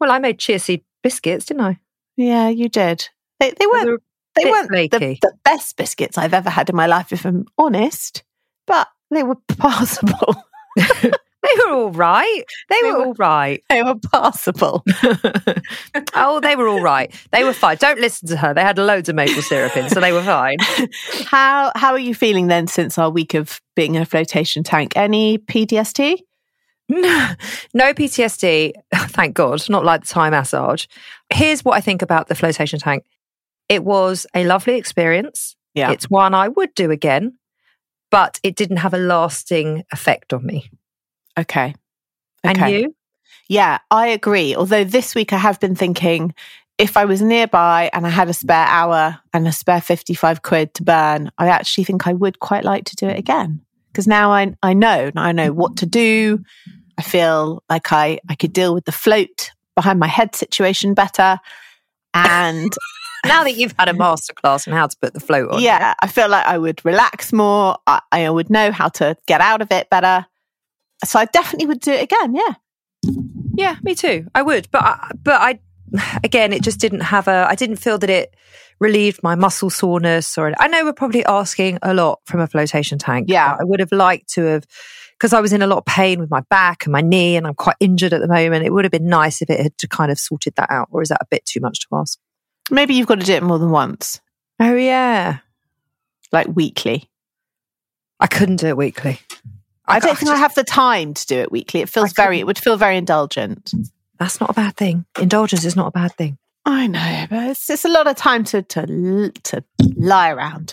Well, 0.00 0.10
I 0.10 0.18
made 0.18 0.38
chia 0.38 0.58
seed 0.58 0.82
biscuits, 1.02 1.44
didn't 1.46 1.62
I? 1.62 1.78
Yeah, 2.16 2.48
you 2.48 2.68
did. 2.68 3.08
They 3.38 3.50
they 3.50 3.66
weren't 3.66 3.84
They 3.84 3.90
were 3.90 4.02
they 4.34 4.44
bit 4.44 4.50
weren't 4.50 4.90
the, 4.90 5.18
the 5.20 5.32
best 5.44 5.76
biscuits 5.76 6.16
I've 6.16 6.34
ever 6.34 6.50
had 6.50 6.70
in 6.70 6.76
my 6.76 6.86
life, 6.86 7.12
if 7.12 7.26
I'm 7.26 7.46
honest, 7.58 8.22
but 8.66 8.88
they 9.10 9.22
were 9.22 9.36
passable. 9.58 10.42
They 11.42 11.50
were 11.66 11.72
all 11.74 11.90
right. 11.90 12.42
They 12.68 12.80
They 12.82 12.90
were 12.90 12.98
were- 12.98 13.04
all 13.06 13.14
right. 13.14 13.62
they 13.68 13.82
were 13.82 13.94
passable. 14.12 14.84
oh, 16.14 16.40
they 16.40 16.56
were 16.56 16.68
all 16.68 16.80
right. 16.82 17.14
They 17.30 17.44
were 17.44 17.52
fine. 17.52 17.76
Don't 17.76 18.00
listen 18.00 18.28
to 18.28 18.36
her. 18.36 18.52
They 18.54 18.62
had 18.62 18.76
loads 18.78 19.08
of 19.08 19.14
maple 19.14 19.42
syrup 19.42 19.76
in, 19.76 19.88
so 19.88 20.00
they 20.00 20.12
were 20.12 20.22
fine. 20.22 20.58
how 21.26 21.70
how 21.76 21.92
are 21.92 21.98
you 21.98 22.14
feeling 22.14 22.48
then 22.48 22.66
since 22.66 22.98
our 22.98 23.10
week 23.10 23.34
of 23.34 23.60
being 23.76 23.94
in 23.94 24.02
a 24.02 24.06
flotation 24.06 24.62
tank? 24.64 24.92
Any 24.96 25.38
PDST? 25.38 26.18
no 26.90 27.34
PTSD, 27.74 28.72
thank 28.94 29.34
God, 29.34 29.68
not 29.68 29.84
like 29.84 30.02
the 30.02 30.06
Thai 30.06 30.30
massage. 30.30 30.86
Here's 31.32 31.64
what 31.64 31.76
I 31.76 31.80
think 31.80 32.02
about 32.02 32.28
the 32.28 32.34
flotation 32.34 32.78
tank. 32.80 33.04
It 33.68 33.84
was 33.84 34.26
a 34.34 34.44
lovely 34.44 34.76
experience. 34.76 35.54
Yeah. 35.74 35.90
It's 35.92 36.08
one 36.10 36.34
I 36.34 36.48
would 36.48 36.74
do 36.74 36.90
again, 36.90 37.38
but 38.10 38.40
it 38.42 38.56
didn't 38.56 38.78
have 38.78 38.94
a 38.94 38.98
lasting 38.98 39.84
effect 39.92 40.32
on 40.32 40.46
me. 40.46 40.70
Okay. 41.38 41.74
And 42.44 42.72
you? 42.72 42.94
Yeah, 43.48 43.78
I 43.90 44.08
agree. 44.08 44.54
Although 44.54 44.84
this 44.84 45.14
week 45.14 45.32
I 45.32 45.38
have 45.38 45.58
been 45.60 45.74
thinking 45.74 46.34
if 46.76 46.96
I 46.96 47.04
was 47.04 47.20
nearby 47.20 47.90
and 47.92 48.06
I 48.06 48.10
had 48.10 48.28
a 48.28 48.34
spare 48.34 48.66
hour 48.66 49.18
and 49.32 49.48
a 49.48 49.52
spare 49.52 49.80
55 49.80 50.42
quid 50.42 50.74
to 50.74 50.82
burn, 50.82 51.30
I 51.38 51.48
actually 51.48 51.84
think 51.84 52.06
I 52.06 52.12
would 52.12 52.38
quite 52.38 52.64
like 52.64 52.84
to 52.84 52.96
do 52.96 53.06
it 53.06 53.18
again. 53.18 53.62
Because 53.90 54.06
now 54.06 54.30
I, 54.30 54.54
I 54.62 54.74
know, 54.74 55.10
now 55.14 55.22
I 55.22 55.32
know 55.32 55.52
what 55.52 55.78
to 55.78 55.86
do. 55.86 56.40
I 56.96 57.02
feel 57.02 57.62
like 57.68 57.92
I, 57.92 58.20
I 58.28 58.34
could 58.34 58.52
deal 58.52 58.74
with 58.74 58.84
the 58.84 58.92
float 58.92 59.50
behind 59.74 59.98
my 59.98 60.06
head 60.06 60.34
situation 60.34 60.94
better. 60.94 61.38
And 62.14 62.72
Now 63.26 63.42
that 63.44 63.56
you've 63.56 63.74
had 63.78 63.88
a 63.88 63.92
masterclass 63.92 64.68
on 64.68 64.74
how 64.74 64.86
to 64.86 64.96
put 65.00 65.12
the 65.12 65.20
float 65.20 65.50
on. 65.50 65.60
yeah, 65.60 65.94
I 66.00 66.06
feel 66.06 66.28
like 66.28 66.46
I 66.46 66.56
would 66.56 66.84
relax 66.84 67.32
more. 67.32 67.76
I, 67.86 68.00
I 68.12 68.30
would 68.30 68.48
know 68.48 68.70
how 68.70 68.88
to 68.90 69.16
get 69.26 69.40
out 69.40 69.60
of 69.60 69.72
it 69.72 69.90
better. 69.90 70.24
So 71.04 71.18
I 71.18 71.26
definitely 71.26 71.66
would 71.66 71.80
do 71.80 71.92
it 71.92 72.02
again. 72.02 72.34
Yeah. 72.34 72.54
Yeah, 73.54 73.76
me 73.82 73.94
too. 73.94 74.26
I 74.34 74.42
would, 74.42 74.68
but 74.70 74.82
I, 74.82 75.10
but 75.22 75.40
I 75.40 75.60
again, 76.22 76.52
it 76.52 76.62
just 76.62 76.80
didn't 76.80 77.00
have 77.00 77.28
a. 77.28 77.46
I 77.48 77.54
didn't 77.54 77.76
feel 77.76 77.98
that 77.98 78.10
it 78.10 78.34
relieved 78.80 79.22
my 79.22 79.34
muscle 79.34 79.70
soreness, 79.70 80.38
or 80.38 80.52
I 80.58 80.68
know 80.68 80.84
we're 80.84 80.92
probably 80.92 81.24
asking 81.24 81.78
a 81.82 81.94
lot 81.94 82.20
from 82.24 82.40
a 82.40 82.46
flotation 82.46 82.98
tank. 82.98 83.28
Yeah. 83.28 83.56
I 83.58 83.64
would 83.64 83.80
have 83.80 83.92
liked 83.92 84.28
to 84.34 84.44
have 84.44 84.66
because 85.12 85.32
I 85.32 85.40
was 85.40 85.52
in 85.52 85.62
a 85.62 85.66
lot 85.66 85.78
of 85.78 85.84
pain 85.84 86.20
with 86.20 86.30
my 86.30 86.42
back 86.50 86.86
and 86.86 86.92
my 86.92 87.00
knee, 87.00 87.36
and 87.36 87.46
I'm 87.46 87.54
quite 87.54 87.76
injured 87.80 88.12
at 88.12 88.20
the 88.20 88.28
moment. 88.28 88.64
It 88.64 88.72
would 88.72 88.84
have 88.84 88.92
been 88.92 89.08
nice 89.08 89.42
if 89.42 89.50
it 89.50 89.60
had 89.60 89.76
to 89.78 89.88
kind 89.88 90.12
of 90.12 90.18
sorted 90.18 90.54
that 90.56 90.70
out, 90.70 90.88
or 90.90 91.02
is 91.02 91.08
that 91.08 91.20
a 91.20 91.26
bit 91.30 91.44
too 91.44 91.60
much 91.60 91.80
to 91.80 91.86
ask? 91.92 92.18
Maybe 92.70 92.94
you've 92.94 93.08
got 93.08 93.20
to 93.20 93.26
do 93.26 93.32
it 93.32 93.42
more 93.42 93.58
than 93.58 93.70
once, 93.70 94.20
Oh 94.60 94.74
yeah, 94.74 95.38
like 96.32 96.48
weekly. 96.48 97.10
I 98.20 98.26
couldn't 98.26 98.56
do 98.56 98.66
it 98.66 98.76
weekly. 98.76 99.20
I 99.88 100.00
don't 100.00 100.18
think 100.18 100.30
I 100.30 100.36
have 100.36 100.54
the 100.54 100.64
time 100.64 101.14
to 101.14 101.26
do 101.26 101.38
it 101.40 101.50
weekly. 101.50 101.80
It 101.80 101.88
feels 101.88 102.12
very, 102.12 102.38
it 102.38 102.46
would 102.46 102.58
feel 102.58 102.76
very 102.76 102.96
indulgent. 102.96 103.72
That's 104.18 104.40
not 104.40 104.50
a 104.50 104.52
bad 104.54 104.76
thing. 104.76 105.06
Indulgence 105.20 105.64
is 105.64 105.76
not 105.76 105.88
a 105.88 105.90
bad 105.90 106.14
thing. 106.14 106.38
I 106.64 106.86
know, 106.86 107.26
but 107.30 107.50
it's, 107.50 107.70
it's 107.70 107.84
a 107.84 107.88
lot 107.88 108.06
of 108.06 108.16
time 108.16 108.44
to, 108.44 108.62
to, 108.62 109.32
to 109.44 109.64
lie 109.96 110.30
around. 110.30 110.72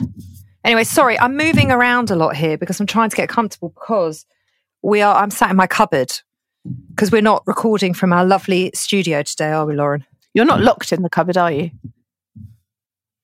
Anyway, 0.64 0.84
sorry, 0.84 1.18
I'm 1.20 1.38
moving 1.38 1.72
around 1.72 2.12
a 2.12 2.16
lot 2.16 2.36
here 2.36 2.58
because 2.58 2.80
I'm 2.80 2.88
trying 2.88 3.10
to 3.12 3.16
get 3.16 3.30
comfortable 3.30 3.70
because 3.70 4.26
we 4.82 5.02
are 5.02 5.16
I'm 5.16 5.32
sat 5.32 5.52
in 5.52 5.56
my 5.56 5.68
cupboard 5.68 6.12
because 6.90 7.12
we're 7.12 7.22
not 7.22 7.44
recording 7.46 7.94
from 7.94 8.12
our 8.12 8.26
lovely 8.26 8.72
studio 8.74 9.22
today, 9.22 9.52
are 9.52 9.66
we, 9.66 9.76
Lauren? 9.76 10.06
You're 10.34 10.46
not 10.46 10.62
locked 10.62 10.92
in 10.92 11.02
the 11.04 11.10
cupboard, 11.10 11.38
are 11.38 11.52
you? 11.52 11.72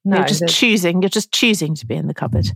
No, 0.06 0.18
you're 0.18 0.26
just 0.26 0.48
choosing. 0.48 1.02
You're 1.02 1.10
just 1.10 1.32
choosing 1.32 1.76
to 1.76 1.86
be 1.86 1.96
in 1.96 2.08
the 2.08 2.14
cupboard. 2.14 2.48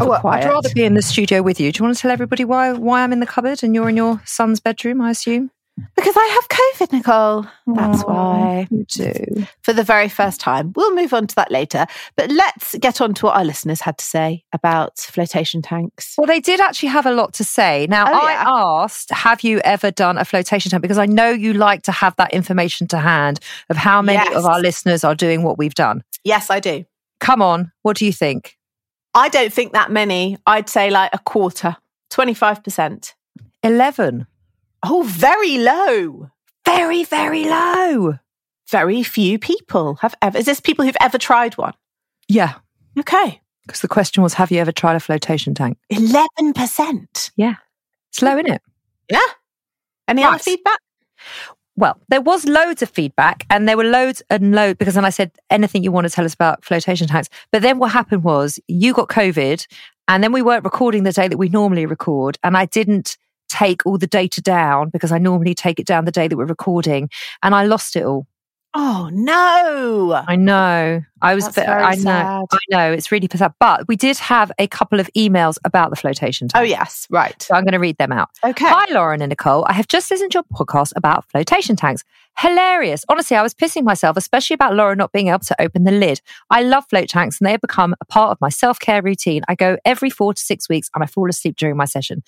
Oh, 0.00 0.08
well, 0.08 0.26
I'd 0.26 0.44
rather 0.44 0.70
be 0.74 0.84
in 0.84 0.94
the 0.94 1.02
studio 1.02 1.42
with 1.42 1.60
you. 1.60 1.70
Do 1.70 1.78
you 1.78 1.84
want 1.84 1.96
to 1.96 2.00
tell 2.02 2.10
everybody 2.10 2.44
why 2.44 2.72
why 2.72 3.02
I'm 3.02 3.12
in 3.12 3.20
the 3.20 3.26
cupboard 3.26 3.62
and 3.62 3.74
you're 3.74 3.88
in 3.90 3.96
your 3.96 4.22
son's 4.24 4.58
bedroom? 4.60 5.00
I 5.02 5.10
assume. 5.10 5.50
because 5.96 6.14
I 6.16 6.26
have 6.34 6.48
COVID, 6.88 6.92
Nicole. 6.92 7.46
That's 7.66 8.02
why. 8.04 8.68
You 8.70 8.84
do. 8.88 9.46
For 9.62 9.72
the 9.72 9.82
very 9.82 10.08
first 10.08 10.40
time. 10.40 10.72
We'll 10.76 10.94
move 10.94 11.12
on 11.14 11.26
to 11.26 11.34
that 11.36 11.50
later. 11.50 11.86
But 12.16 12.30
let's 12.30 12.74
get 12.78 13.00
on 13.00 13.12
to 13.14 13.26
what 13.26 13.36
our 13.36 13.44
listeners 13.44 13.80
had 13.82 13.96
to 13.98 14.04
say 14.04 14.44
about 14.52 14.98
flotation 14.98 15.60
tanks. 15.62 16.14
Well, 16.18 16.26
they 16.26 16.40
did 16.40 16.60
actually 16.60 16.90
have 16.90 17.06
a 17.06 17.10
lot 17.12 17.32
to 17.34 17.44
say. 17.44 17.86
Now, 17.88 18.04
Oh, 18.06 18.26
I 18.26 18.32
yeah. 18.32 18.44
asked, 18.84 19.10
have 19.10 19.42
you 19.42 19.60
ever 19.64 19.90
done 19.90 20.16
a 20.18 20.24
flotation 20.26 20.70
tank? 20.70 20.82
Because 20.82 20.98
I 20.98 21.06
know 21.06 21.30
you 21.30 21.52
like 21.54 21.82
to 21.84 21.92
have 21.92 22.16
that 22.16 22.32
information 22.34 22.86
to 22.88 22.98
hand 22.98 23.40
of 23.70 23.76
how 23.78 24.00
many 24.02 24.18
Yes. 24.18 24.34
of 24.36 24.44
our 24.46 24.60
listeners 24.60 25.04
are 25.04 25.14
doing 25.14 25.42
what 25.42 25.56
we've 25.58 25.74
done. 25.74 26.02
Yes, 26.24 26.48
I 26.50 26.60
do. 26.60 26.84
Come 27.20 27.40
on, 27.40 27.72
what 27.82 27.96
do 27.96 28.04
you 28.04 28.12
think? 28.12 28.56
I 29.14 29.28
don't 29.28 29.52
think 29.52 29.72
that 29.72 29.90
many. 29.90 30.38
I'd 30.46 30.68
say 30.68 30.90
like 30.90 31.10
a 31.12 31.18
quarter, 31.18 31.76
25%. 32.10 33.14
11. 33.62 34.26
Oh, 34.82 35.02
very 35.06 35.58
low. 35.58 36.30
Very, 36.64 37.04
very 37.04 37.44
low. 37.44 38.18
very 38.72 39.02
few 39.02 39.38
people 39.38 39.96
have 39.96 40.14
ever. 40.22 40.38
Is 40.38 40.46
this 40.46 40.58
people 40.58 40.84
who've 40.84 40.96
ever 41.00 41.18
tried 41.18 41.56
one? 41.58 41.74
Yeah. 42.26 42.54
Okay. 42.98 43.40
Because 43.66 43.82
the 43.82 43.88
question 43.88 44.22
was, 44.22 44.34
have 44.34 44.50
you 44.50 44.58
ever 44.58 44.72
tried 44.72 44.96
a 44.96 45.00
flotation 45.00 45.54
tank? 45.54 45.78
11%. 45.92 47.30
Yeah. 47.36 47.54
Slow, 48.10 48.36
in 48.38 48.50
it? 48.50 48.62
Yeah. 49.08 49.20
Any 50.08 50.24
other 50.24 50.38
feedback? 50.38 50.80
Well, 51.74 51.98
there 52.08 52.20
was 52.20 52.44
loads 52.44 52.82
of 52.82 52.90
feedback 52.90 53.46
and 53.48 53.66
there 53.66 53.76
were 53.76 53.84
loads 53.84 54.22
and 54.28 54.54
loads 54.54 54.76
because 54.78 54.94
then 54.94 55.06
I 55.06 55.10
said 55.10 55.32
anything 55.48 55.82
you 55.82 55.90
want 55.90 56.06
to 56.06 56.12
tell 56.12 56.24
us 56.24 56.34
about 56.34 56.64
flotation 56.64 57.08
tanks. 57.08 57.30
But 57.50 57.62
then 57.62 57.78
what 57.78 57.92
happened 57.92 58.24
was 58.24 58.58
you 58.68 58.92
got 58.92 59.08
COVID 59.08 59.66
and 60.08 60.22
then 60.22 60.32
we 60.32 60.42
weren't 60.42 60.64
recording 60.64 61.04
the 61.04 61.12
day 61.12 61.28
that 61.28 61.38
we 61.38 61.48
normally 61.48 61.86
record. 61.86 62.38
And 62.42 62.56
I 62.56 62.66
didn't 62.66 63.16
take 63.48 63.86
all 63.86 63.96
the 63.96 64.06
data 64.06 64.42
down 64.42 64.90
because 64.90 65.12
I 65.12 65.18
normally 65.18 65.54
take 65.54 65.78
it 65.78 65.86
down 65.86 66.04
the 66.04 66.12
day 66.12 66.28
that 66.28 66.36
we're 66.36 66.44
recording 66.44 67.08
and 67.42 67.54
I 67.54 67.64
lost 67.64 67.96
it 67.96 68.04
all. 68.04 68.26
Oh, 68.74 69.10
no. 69.12 70.24
I 70.26 70.36
know. 70.36 71.02
I 71.20 71.34
was, 71.34 71.44
That's 71.44 71.56
bit- 71.56 71.66
very 71.66 71.82
I 71.82 71.94
know. 71.96 72.00
sad. 72.02 72.42
I 72.52 72.58
know. 72.70 72.92
It's 72.92 73.12
really 73.12 73.28
sad. 73.32 73.52
But 73.60 73.86
we 73.86 73.96
did 73.96 74.16
have 74.18 74.50
a 74.58 74.66
couple 74.66 74.98
of 74.98 75.10
emails 75.16 75.58
about 75.64 75.90
the 75.90 75.96
flotation 75.96 76.48
tank. 76.48 76.60
Oh, 76.60 76.64
yes. 76.64 77.06
Right. 77.10 77.40
So 77.42 77.54
I'm 77.54 77.64
going 77.64 77.72
to 77.72 77.78
read 77.78 77.98
them 77.98 78.12
out. 78.12 78.30
Okay. 78.42 78.64
Hi, 78.66 78.90
Lauren 78.90 79.20
and 79.20 79.28
Nicole. 79.28 79.66
I 79.68 79.74
have 79.74 79.88
just 79.88 80.10
listened 80.10 80.32
to 80.32 80.36
your 80.36 80.44
podcast 80.44 80.92
about 80.96 81.30
flotation 81.30 81.76
tanks. 81.76 82.02
Hilarious. 82.38 83.04
Honestly, 83.10 83.36
I 83.36 83.42
was 83.42 83.52
pissing 83.52 83.84
myself, 83.84 84.16
especially 84.16 84.54
about 84.54 84.74
Laura 84.74 84.96
not 84.96 85.12
being 85.12 85.28
able 85.28 85.40
to 85.40 85.60
open 85.60 85.84
the 85.84 85.92
lid. 85.92 86.22
I 86.48 86.62
love 86.62 86.84
float 86.88 87.10
tanks 87.10 87.38
and 87.38 87.46
they 87.46 87.52
have 87.52 87.60
become 87.60 87.94
a 88.00 88.06
part 88.06 88.30
of 88.30 88.40
my 88.40 88.48
self 88.48 88.78
care 88.80 89.02
routine. 89.02 89.42
I 89.48 89.54
go 89.54 89.76
every 89.84 90.08
four 90.08 90.32
to 90.32 90.40
six 90.40 90.66
weeks 90.68 90.88
and 90.94 91.04
I 91.04 91.06
fall 91.06 91.28
asleep 91.28 91.56
during 91.56 91.76
my 91.76 91.84
session. 91.84 92.22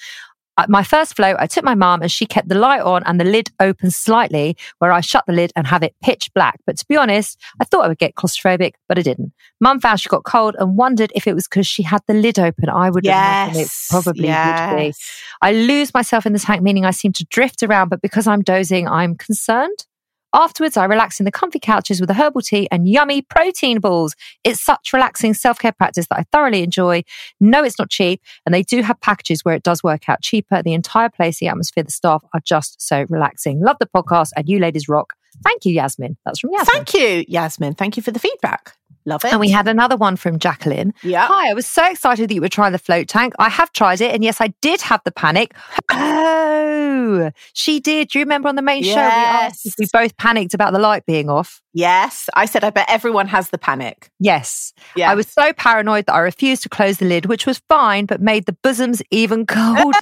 At 0.57 0.71
my 0.71 0.85
first 0.85 1.17
float, 1.17 1.37
I 1.41 1.47
took 1.47 1.65
my 1.65 1.75
mum 1.75 2.03
and 2.03 2.11
she 2.11 2.27
kept 2.27 2.49
the 2.49 2.55
light 2.55 2.81
on 2.81 3.03
and 3.05 3.19
the 3.19 3.25
lid 3.25 3.51
open 3.59 3.91
slightly 3.91 4.57
where 4.79 4.93
I 4.93 5.01
shut 5.01 5.25
the 5.27 5.33
lid 5.33 5.53
and 5.57 5.67
have 5.67 5.83
it 5.83 5.97
pitch 6.03 6.31
black. 6.33 6.61
But 6.65 6.77
to 6.79 6.87
be 6.87 6.97
honest, 6.97 7.41
I 7.61 7.65
thought 7.65 7.85
I 7.85 7.89
would 7.89 7.99
get 7.99 8.15
claustrophobic, 8.15 8.75
but 8.89 8.97
I 8.99 9.03
didn't. 9.03 9.33
Mum 9.61 9.81
found 9.81 9.99
she 10.01 10.09
got 10.09 10.25
cold 10.25 10.55
and 10.59 10.77
wondered 10.77 11.11
if 11.15 11.27
it 11.27 11.35
was 11.35 11.49
because 11.49 11.67
she 11.67 11.83
had 11.83 12.03
the 12.07 12.15
lid 12.15 12.39
open. 12.39 12.69
I 12.69 12.89
would 12.91 13.05
imagine 13.05 13.55
it 13.61 13.63
Yes. 13.65 13.89
probably 13.91 14.29
would 14.29 14.77
be. 14.77 14.95
I 15.43 15.53
lose 15.53 15.93
myself 15.93 16.25
in 16.25 16.33
the 16.33 16.39
tank, 16.39 16.63
meaning 16.63 16.85
I 16.85 16.93
seem 16.93 17.13
to 17.15 17.25
drift 17.25 17.63
around, 17.65 17.89
but 17.89 18.01
because 18.01 18.27
I'm 18.29 18.43
dozing, 18.43 18.87
I'm 18.89 19.17
concerned. 19.17 19.87
Afterwards, 20.35 20.77
I 20.77 20.85
relax 20.85 21.21
in 21.21 21.25
the 21.25 21.33
comfy 21.33 21.61
couches 21.61 22.01
with 22.01 22.11
a 22.11 22.15
herbal 22.15 22.43
tea 22.43 22.69
and 22.73 22.89
yummy 22.89 23.23
protein 23.23 23.79
balls. 23.79 24.17
It's 24.43 24.61
such 24.61 24.93
relaxing 24.93 25.33
self 25.33 25.61
care 25.61 25.71
practice 25.71 26.09
that 26.09 26.19
I 26.19 26.25
thoroughly 26.33 26.65
enjoy. 26.65 27.05
No, 27.41 27.63
it's 27.63 27.79
not 27.79 27.89
cheap, 27.89 28.21
and 28.45 28.53
they 28.53 28.65
do 28.65 28.83
have 28.83 29.01
packages 29.01 29.45
where 29.45 29.55
it 29.55 29.63
does 29.63 29.85
work 29.85 30.09
out 30.09 30.23
cheaper. 30.23 30.61
The 30.61 30.75
entire 30.75 31.09
place, 31.09 31.39
the 31.39 31.47
atmosphere, 31.47 31.85
the 31.85 31.93
staff 31.93 32.25
are 32.35 32.41
just 32.45 32.83
so 32.83 33.07
relaxing. 33.09 33.61
Love 33.61 33.77
the 33.79 33.87
podcast, 33.87 34.31
and 34.37 34.49
you 34.49 34.59
ladies 34.59 34.89
rock. 34.89 35.15
Thank 35.45 35.65
you, 35.65 35.73
Yasmin. 35.73 36.17
That's 36.25 36.41
from 36.41 36.51
Yasmin. 36.51 36.67
Thank 36.67 36.95
you, 36.95 37.25
Yasmin. 37.29 37.75
Thank 37.75 37.97
you 37.97 38.03
for 38.03 38.11
the 38.11 38.19
feedback. 38.19 38.77
Love 39.07 39.25
it. 39.25 39.33
And 39.33 39.41
we 39.41 39.51
had 39.51 39.69
another 39.69 39.97
one 39.97 40.17
from 40.17 40.39
Jacqueline. 40.39 40.95
yeah. 41.03 41.27
Hi, 41.29 41.51
I 41.51 41.55
was 41.55 41.67
so 41.67 41.85
excited 41.85 42.31
that 42.31 42.35
you 42.35 42.41
would 42.41 42.53
try 42.53 42.71
the 42.71 42.79
float 42.79 43.07
tank. 43.09 43.35
I 43.39 43.49
have 43.51 43.71
tried 43.73 44.01
it, 44.01 44.15
and 44.15 44.25
yes, 44.25 44.41
I 44.41 44.49
did 44.63 44.81
have 44.81 45.01
the 45.05 45.13
panic. 45.13 45.55
Oh, 45.93 47.31
she 47.53 47.81
did. 47.81 48.09
Do 48.09 48.19
you 48.19 48.25
remember 48.25 48.49
on 48.49 48.57
the 48.57 48.63
main 48.63 48.83
show? 48.83 48.91
We, 48.95 49.01
asked 49.01 49.65
Yes. 49.65 49.75
we 49.79 49.87
both 49.93 50.17
panicked 50.17 50.55
about 50.55 50.73
the 50.73 50.79
light 50.79 51.05
being 51.07 51.29
off. 51.29 51.61
Yes. 51.73 52.29
I 52.35 52.47
said, 52.47 52.65
I 52.65 52.71
bet 52.71 52.87
everyone 52.89 53.27
has 53.29 53.51
the 53.51 53.59
panic. 53.59 54.11
Yes. 54.21 54.73
Yeah. 54.97 55.11
I 55.11 55.15
was 55.15 55.27
so 55.29 55.53
paranoid 55.53 56.07
that 56.07 56.15
I 56.15 56.21
refused 56.21 56.63
to 56.65 56.69
close 56.69 56.99
the 56.99 57.05
lid, 57.05 57.27
which 57.27 57.47
was 57.47 57.61
fine, 57.69 58.07
but 58.07 58.21
made 58.21 58.47
the 58.47 58.57
bosoms 58.63 59.03
even 59.11 59.45
colder. 59.47 59.93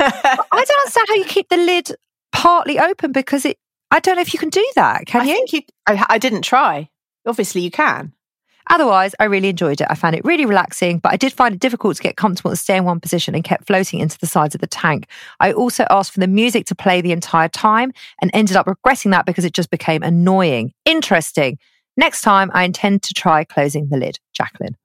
I 0.00 0.40
don't 0.50 0.54
understand 0.80 1.08
how 1.08 1.14
you 1.14 1.24
keep 1.24 1.48
the 1.48 1.56
lid 1.56 1.90
partly 2.32 2.78
open 2.78 3.12
because 3.12 3.44
it, 3.44 3.58
I 3.90 4.00
don't 4.00 4.16
know 4.16 4.22
if 4.22 4.32
you 4.34 4.38
can 4.40 4.50
do 4.50 4.66
that. 4.74 5.06
Can 5.06 5.22
I 5.22 5.24
you? 5.24 5.32
think 5.34 5.52
you. 5.52 5.62
I, 5.86 6.04
I 6.08 6.18
didn't 6.18 6.42
try. 6.42 6.88
Obviously, 7.26 7.60
you 7.60 7.70
can. 7.70 8.12
Otherwise, 8.70 9.14
I 9.20 9.24
really 9.24 9.48
enjoyed 9.48 9.80
it. 9.80 9.86
I 9.90 9.94
found 9.94 10.14
it 10.14 10.24
really 10.24 10.46
relaxing, 10.46 10.98
but 10.98 11.12
I 11.12 11.16
did 11.16 11.32
find 11.32 11.54
it 11.54 11.60
difficult 11.60 11.96
to 11.96 12.02
get 12.02 12.16
comfortable 12.16 12.50
and 12.50 12.58
stay 12.58 12.76
in 12.76 12.84
one 12.84 13.00
position 13.00 13.34
and 13.34 13.44
kept 13.44 13.66
floating 13.66 14.00
into 14.00 14.18
the 14.18 14.26
sides 14.26 14.54
of 14.54 14.60
the 14.60 14.66
tank. 14.66 15.06
I 15.40 15.52
also 15.52 15.86
asked 15.90 16.12
for 16.12 16.20
the 16.20 16.28
music 16.28 16.66
to 16.66 16.74
play 16.74 17.00
the 17.00 17.12
entire 17.12 17.48
time 17.48 17.92
and 18.20 18.30
ended 18.34 18.56
up 18.56 18.66
regretting 18.66 19.10
that 19.10 19.26
because 19.26 19.44
it 19.44 19.54
just 19.54 19.70
became 19.70 20.02
annoying. 20.02 20.72
Interesting. 20.84 21.58
Next 21.96 22.22
time, 22.22 22.50
I 22.54 22.64
intend 22.64 23.02
to 23.02 23.14
try 23.14 23.44
closing 23.44 23.88
the 23.88 23.96
lid. 23.96 24.18
Jacqueline. 24.32 24.76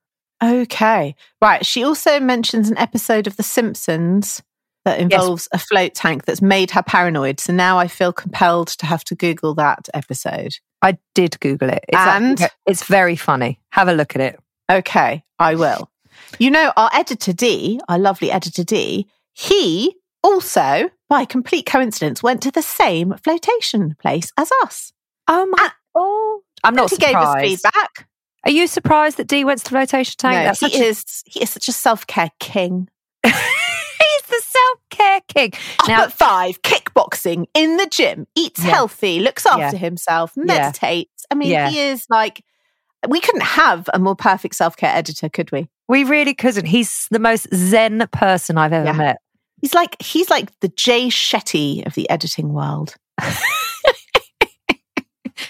Okay. 0.44 1.16
Right. 1.42 1.66
She 1.66 1.84
also 1.84 2.20
mentions 2.20 2.70
an 2.70 2.78
episode 2.78 3.28
of 3.28 3.38
The 3.38 3.44
Simpsons 3.44 4.44
that 4.88 5.00
involves 5.00 5.48
a 5.52 5.58
float 5.60 5.94
tank 5.94 6.26
that's 6.26 6.42
made 6.42 6.72
her 6.72 6.82
paranoid. 6.84 7.40
So 7.40 7.54
now 7.54 7.78
I 7.78 7.88
feel 7.88 8.12
compelled 8.14 8.68
to 8.70 8.86
have 8.86 9.04
to 9.06 9.16
Google 9.16 9.54
that 9.56 9.88
episode. 9.94 10.54
I 10.82 10.98
did 11.16 11.40
Google 11.40 11.70
it. 11.70 11.84
It's 11.88 11.98
And? 11.98 12.42
actually- 12.42 12.58
it's 12.66 12.84
very 12.84 13.16
funny. 13.16 13.60
Have 13.72 13.88
a 13.88 13.94
look 13.94 14.16
at 14.16 14.22
it. 14.22 14.40
Okay, 14.72 15.24
I 15.40 15.56
will. 15.56 15.90
You 16.40 16.52
know, 16.52 16.74
our 16.76 16.90
editor 16.94 17.34
D, 17.34 17.80
our 17.88 17.98
lovely 18.00 18.32
editor 18.32 18.64
D, 18.64 19.08
he 19.34 19.96
also, 20.24 20.90
by 21.10 21.26
complete 21.26 21.66
coincidence, 21.66 22.22
went 22.24 22.42
to 22.44 22.52
the 22.52 22.62
same 22.62 23.14
flotation 23.24 23.96
place 24.02 24.32
as 24.38 24.50
us. 24.64 24.92
Oh 25.28 25.46
my! 25.46 25.72
oh, 25.96 26.42
I'm 26.64 26.76
not 26.76 26.90
he 26.90 26.98
gave 26.98 27.16
us 27.16 27.36
feedback. 27.42 28.08
Are 28.46 28.52
you 28.52 28.68
surprised 28.68 29.18
that 29.18 29.28
D 29.28 29.44
went 29.44 29.60
to 29.60 29.64
the 29.66 29.70
flotation 29.72 30.16
tank? 30.18 30.36
no, 30.38 30.44
That's 30.46 30.60
he 30.60 30.70
such 30.70 30.80
a- 30.80 30.84
is 30.86 31.24
he 31.26 31.42
is 31.42 31.50
such 31.50 31.68
a 31.68 31.74
self 31.74 32.06
care 32.08 32.32
king. 32.40 32.88
He's 34.76 34.90
the 34.90 34.90
self 34.90 34.90
care 34.90 35.22
king. 35.28 35.52
Up 35.82 35.88
Now, 35.88 36.04
at 36.04 36.14
five, 36.14 36.62
kickboxing 36.62 37.46
in 37.54 37.78
the 37.78 37.88
gym, 37.88 38.28
eats 38.36 38.64
Yeah. 38.64 38.72
healthy, 38.72 39.20
looks 39.20 39.46
after 39.46 39.76
Yeah. 39.76 39.82
himself, 39.82 40.32
meditates. 40.36 41.26
I 41.32 41.36
mean, 41.36 41.70
he 41.70 41.80
is 41.80 42.06
like 42.10 42.44
we 43.08 43.20
couldn't 43.22 43.42
have 43.44 43.90
a 43.94 44.00
more 44.00 44.16
perfect 44.16 44.56
self 44.56 44.76
care 44.78 44.94
editor, 44.94 45.30
could 45.30 45.52
we? 45.52 45.68
we 45.90 46.04
really 46.04 46.34
couldn't. 46.34 46.66
He's 46.66 47.08
the 47.12 47.20
most 47.20 47.48
zen 47.54 48.06
person 48.12 48.58
I've 48.58 48.74
ever 48.74 48.94
met. 48.94 49.18
He's 49.62 49.74
like 49.74 49.96
he's 50.02 50.30
like 50.30 50.52
the 50.60 50.68
Jay 50.70 51.08
Shetty 51.08 51.86
of 51.86 51.94
the 51.96 52.10
editing 52.10 52.54
world. 52.54 52.96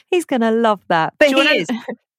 He's 0.09 0.25
going 0.25 0.41
to 0.41 0.51
love 0.51 0.81
that. 0.89 1.13
But 1.19 1.29
he 1.29 1.35
wanna- 1.35 1.51
is. 1.51 1.67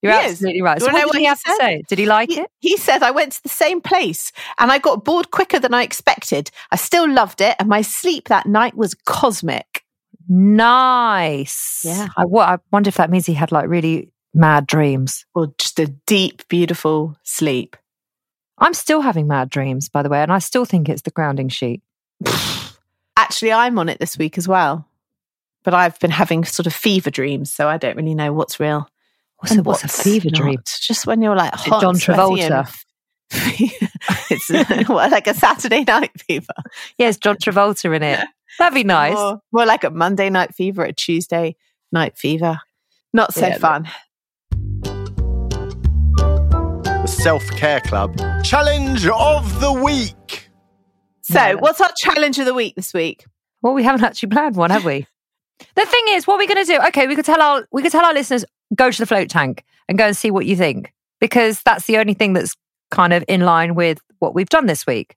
You're 0.03 0.13
He 0.13 0.19
is. 0.27 0.33
absolutely 0.33 0.63
right. 0.63 0.81
So 0.81 0.87
you 0.87 0.93
what 0.93 1.07
know 1.07 1.13
did 1.13 1.19
he 1.19 1.25
have 1.25 1.43
to 1.43 1.57
say? 1.59 1.83
Did 1.89 1.99
he 1.99 2.07
like 2.07 2.29
He, 2.31 2.41
it? 2.41 2.51
he 2.61 2.77
said, 2.77 3.03
I 3.03 3.11
went 3.11 3.33
to 3.33 3.43
the 3.43 3.49
same 3.49 3.81
place 3.81 4.31
and 4.59 4.71
I 4.71 4.79
got 4.79 5.05
bored 5.05 5.31
quicker 5.33 5.59
than 5.59 5.75
I 5.75 5.83
expected. 5.83 6.51
I 6.71 6.77
still 6.77 7.09
loved 7.11 7.41
it, 7.41 7.57
and 7.59 7.69
my 7.69 7.83
sleep 7.83 8.29
that 8.29 8.47
night 8.47 8.77
was 8.77 8.95
cosmic. 9.07 9.85
Nice. 10.29 11.83
Yeah. 11.85 12.09
I, 12.17 12.25
I 12.25 12.59
wonder 12.71 12.89
if 12.89 12.97
that 12.97 13.11
means 13.11 13.27
he 13.27 13.35
had 13.35 13.51
like 13.53 13.69
really 13.69 14.13
mad 14.35 14.67
dreams. 14.67 15.25
Or 15.35 15.53
just 15.59 15.79
a 15.81 15.87
deep, 16.07 16.47
beautiful 16.49 17.17
sleep. 17.23 17.77
I'm 18.59 18.75
still 18.75 19.01
having 19.01 19.27
mad 19.29 19.51
dreams, 19.51 19.89
by 19.89 20.03
the 20.03 20.09
way, 20.09 20.21
and 20.23 20.33
I 20.33 20.39
still 20.41 20.65
think 20.65 20.89
it's 20.89 21.03
the 21.03 21.11
grounding 21.11 21.49
sheet. 21.49 21.83
Actually, 23.17 23.53
I'm 23.53 23.79
on 23.79 23.89
it 23.89 23.99
this 24.01 24.19
week 24.19 24.37
as 24.39 24.47
well. 24.49 24.87
But 25.65 25.75
I've 25.75 25.99
been 26.01 26.11
having 26.11 26.45
sort 26.45 26.67
of 26.67 26.73
fever 26.75 27.11
dreams, 27.11 27.53
so 27.53 27.69
I 27.69 27.77
don't 27.79 27.97
really 27.97 28.15
know 28.15 28.33
what's 28.33 28.61
real. 28.61 28.89
What's, 29.39 29.53
a, 29.53 29.59
and 29.59 29.67
what's 29.67 29.85
a 29.85 29.89
fever 29.89 30.29
not. 30.31 30.41
dream? 30.41 30.59
Just 30.81 31.07
when 31.07 31.23
you're 31.23 31.37
like 31.37 31.55
hot, 31.55 31.81
John 31.81 31.95
and 31.95 32.09
and- 32.09 32.19
Travolta? 32.19 32.75
it's 34.31 34.89
what, 34.89 35.11
like 35.11 35.27
a 35.27 35.35
Saturday 35.35 35.85
night 35.85 36.11
fever. 36.27 36.53
Yes, 36.99 37.17
John 37.19 37.37
Travolta 37.37 37.95
in 37.95 38.03
it. 38.03 38.25
That'd 38.59 38.75
be 38.75 38.85
nice. 38.85 39.15
More, 39.15 39.41
more 39.53 39.67
like 39.67 39.85
a 39.85 39.91
Monday 39.91 40.31
night 40.31 40.55
fever, 40.55 40.83
a 40.83 40.93
Tuesday 40.93 41.55
night 41.93 42.17
fever. 42.19 42.59
Not 43.13 43.33
so 43.33 43.47
Yeah, 43.47 43.59
fun. 43.59 43.89
The 46.13 47.07
Self 47.07 47.47
Care 47.53 47.81
Club 47.81 48.19
Challenge 48.43 49.07
of 49.07 49.61
the 49.61 49.73
Week. 49.73 50.49
So, 51.23 51.35
No. 51.35 51.57
what's 51.59 51.81
our 51.81 51.93
challenge 51.97 52.39
of 52.39 52.47
the 52.47 52.55
week 52.55 52.75
this 52.75 52.93
week? 52.95 53.25
Well, 53.63 53.75
we 53.75 53.83
haven't 53.85 54.03
actually 54.03 54.31
planned 54.31 54.57
one, 54.57 54.71
have 54.71 54.85
we? 54.85 55.07
the 55.75 55.85
thing 55.87 56.05
is, 56.11 56.27
what 56.27 56.35
are 56.37 56.39
we 56.39 56.47
going 56.47 56.65
to 56.65 56.73
do? 56.73 56.79
Okay, 56.89 57.07
we 57.09 57.17
could 57.17 57.25
tell 57.25 57.41
our 57.43 57.67
we 57.73 57.83
could 57.83 57.91
tell 57.93 58.05
our 58.05 58.15
listeners 58.15 58.45
go 58.75 58.91
to 58.91 58.99
the 58.99 59.07
float 59.07 59.29
tank 59.29 59.65
and 59.89 59.99
go 59.99 60.07
and 60.07 60.17
see 60.17 60.31
what 60.31 60.47
you 60.47 60.57
think 60.57 60.93
because 61.21 61.63
that's 61.63 61.87
the 61.87 61.99
only 61.99 62.15
thing 62.15 62.33
that's 62.33 62.55
kind 62.91 63.13
of 63.13 63.25
in 63.29 63.41
line 63.43 63.75
with 63.75 64.01
what 64.19 64.35
we've 64.35 64.49
done 64.49 64.67
this 64.67 64.87
week. 64.87 65.17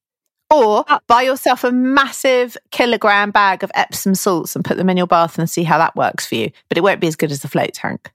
Or 0.50 0.84
uh, 0.88 1.00
buy 1.08 1.22
yourself 1.22 1.64
a 1.64 1.72
massive 1.72 2.58
kilogram 2.72 3.32
bag 3.32 3.64
of 3.64 3.72
Epsom 3.74 4.16
salts 4.16 4.56
and 4.56 4.66
put 4.66 4.76
them 4.76 4.90
in 4.90 4.98
your 4.98 5.08
bath 5.08 5.40
and 5.40 5.50
see 5.50 5.64
how 5.64 5.78
that 5.78 5.96
works 5.96 6.26
for 6.26 6.36
you. 6.36 6.52
But 6.68 6.78
it 6.78 6.82
won't 6.82 7.00
be 7.00 7.08
as 7.08 7.16
good 7.16 7.32
as 7.32 7.42
the 7.42 7.48
float 7.48 7.74
tank. 7.74 8.12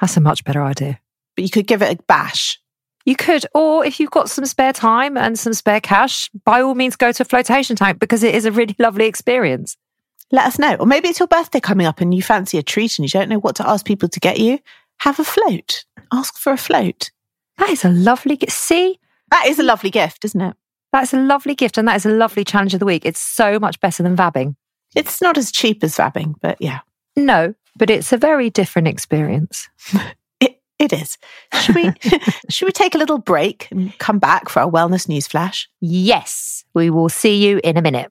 That's 0.00 0.16
a 0.16 0.20
much 0.20 0.44
better 0.44 0.62
idea. 0.62 1.00
But 1.34 1.44
you 1.44 1.50
could 1.50 1.66
give 1.66 1.82
it 1.82 1.98
a 1.98 2.02
bash. 2.04 2.60
You 3.06 3.16
could, 3.16 3.46
or 3.54 3.86
if 3.86 4.00
you've 4.00 4.10
got 4.10 4.28
some 4.28 4.44
spare 4.44 4.74
time 4.74 5.16
and 5.16 5.38
some 5.38 5.54
spare 5.54 5.80
cash, 5.80 6.28
by 6.44 6.60
all 6.60 6.74
means 6.74 6.94
go 6.94 7.10
to 7.10 7.22
a 7.22 7.26
flotation 7.26 7.74
tank 7.74 8.00
because 8.00 8.22
it 8.22 8.34
is 8.34 8.44
a 8.44 8.52
really 8.52 8.76
lovely 8.78 9.06
experience. 9.06 9.76
Let 10.30 10.46
us 10.46 10.58
know. 10.58 10.74
Or 10.74 10.86
maybe 10.86 11.08
it's 11.08 11.18
your 11.20 11.28
birthday 11.28 11.60
coming 11.60 11.86
up 11.86 12.00
and 12.00 12.14
you 12.14 12.22
fancy 12.22 12.58
a 12.58 12.62
treat 12.62 12.98
and 12.98 13.04
you 13.04 13.08
don't 13.10 13.28
know 13.28 13.38
what 13.38 13.56
to 13.56 13.68
ask 13.68 13.86
people 13.86 14.08
to 14.08 14.20
get 14.20 14.38
you. 14.38 14.58
Have 15.00 15.18
a 15.18 15.24
float. 15.24 15.84
Ask 16.12 16.36
for 16.38 16.52
a 16.52 16.56
float. 16.58 17.10
That 17.56 17.70
is 17.70 17.84
a 17.84 17.88
lovely 17.88 18.36
gift. 18.36 18.52
See, 18.52 18.98
That 19.30 19.46
is 19.46 19.58
a 19.58 19.62
lovely 19.62 19.90
gift, 19.90 20.24
isn't 20.24 20.40
it? 20.40 20.54
that's 20.90 21.12
a 21.12 21.18
lovely 21.20 21.54
gift 21.54 21.76
and 21.76 21.86
that 21.86 21.96
is 21.96 22.06
a 22.06 22.10
lovely 22.10 22.44
challenge 22.44 22.72
of 22.72 22.80
the 22.80 22.86
week. 22.86 23.04
It's 23.04 23.20
so 23.20 23.58
much 23.58 23.78
better 23.80 24.02
than 24.02 24.16
vabbing. 24.16 24.56
It's 24.96 25.20
not 25.20 25.36
as 25.36 25.52
cheap 25.52 25.84
as 25.84 25.94
vabbing, 25.96 26.34
but 26.40 26.56
yeah. 26.60 26.80
No, 27.14 27.54
but 27.76 27.90
it's 27.90 28.10
a 28.12 28.16
very 28.16 28.50
different 28.50 28.88
experience. 28.88 29.68
It, 30.40 30.60
it 30.78 30.92
is. 30.92 31.18
Should 31.60 31.74
we 31.74 31.92
should 32.50 32.66
we 32.66 32.72
take 32.72 32.94
a 32.94 32.98
little 32.98 33.18
break 33.18 33.68
and 33.72 33.96
come 33.98 34.18
back 34.20 34.48
for 34.48 34.60
our 34.60 34.70
wellness 34.70 35.08
news 35.08 35.26
flash? 35.26 35.68
Yes, 35.80 36.64
we 36.74 36.88
will 36.90 37.08
see 37.08 37.44
you 37.44 37.60
in 37.64 37.76
a 37.76 37.82
minute. 37.82 38.10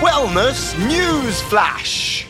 Wellness 0.00 0.78
News 0.86 1.42
Flash. 1.42 2.24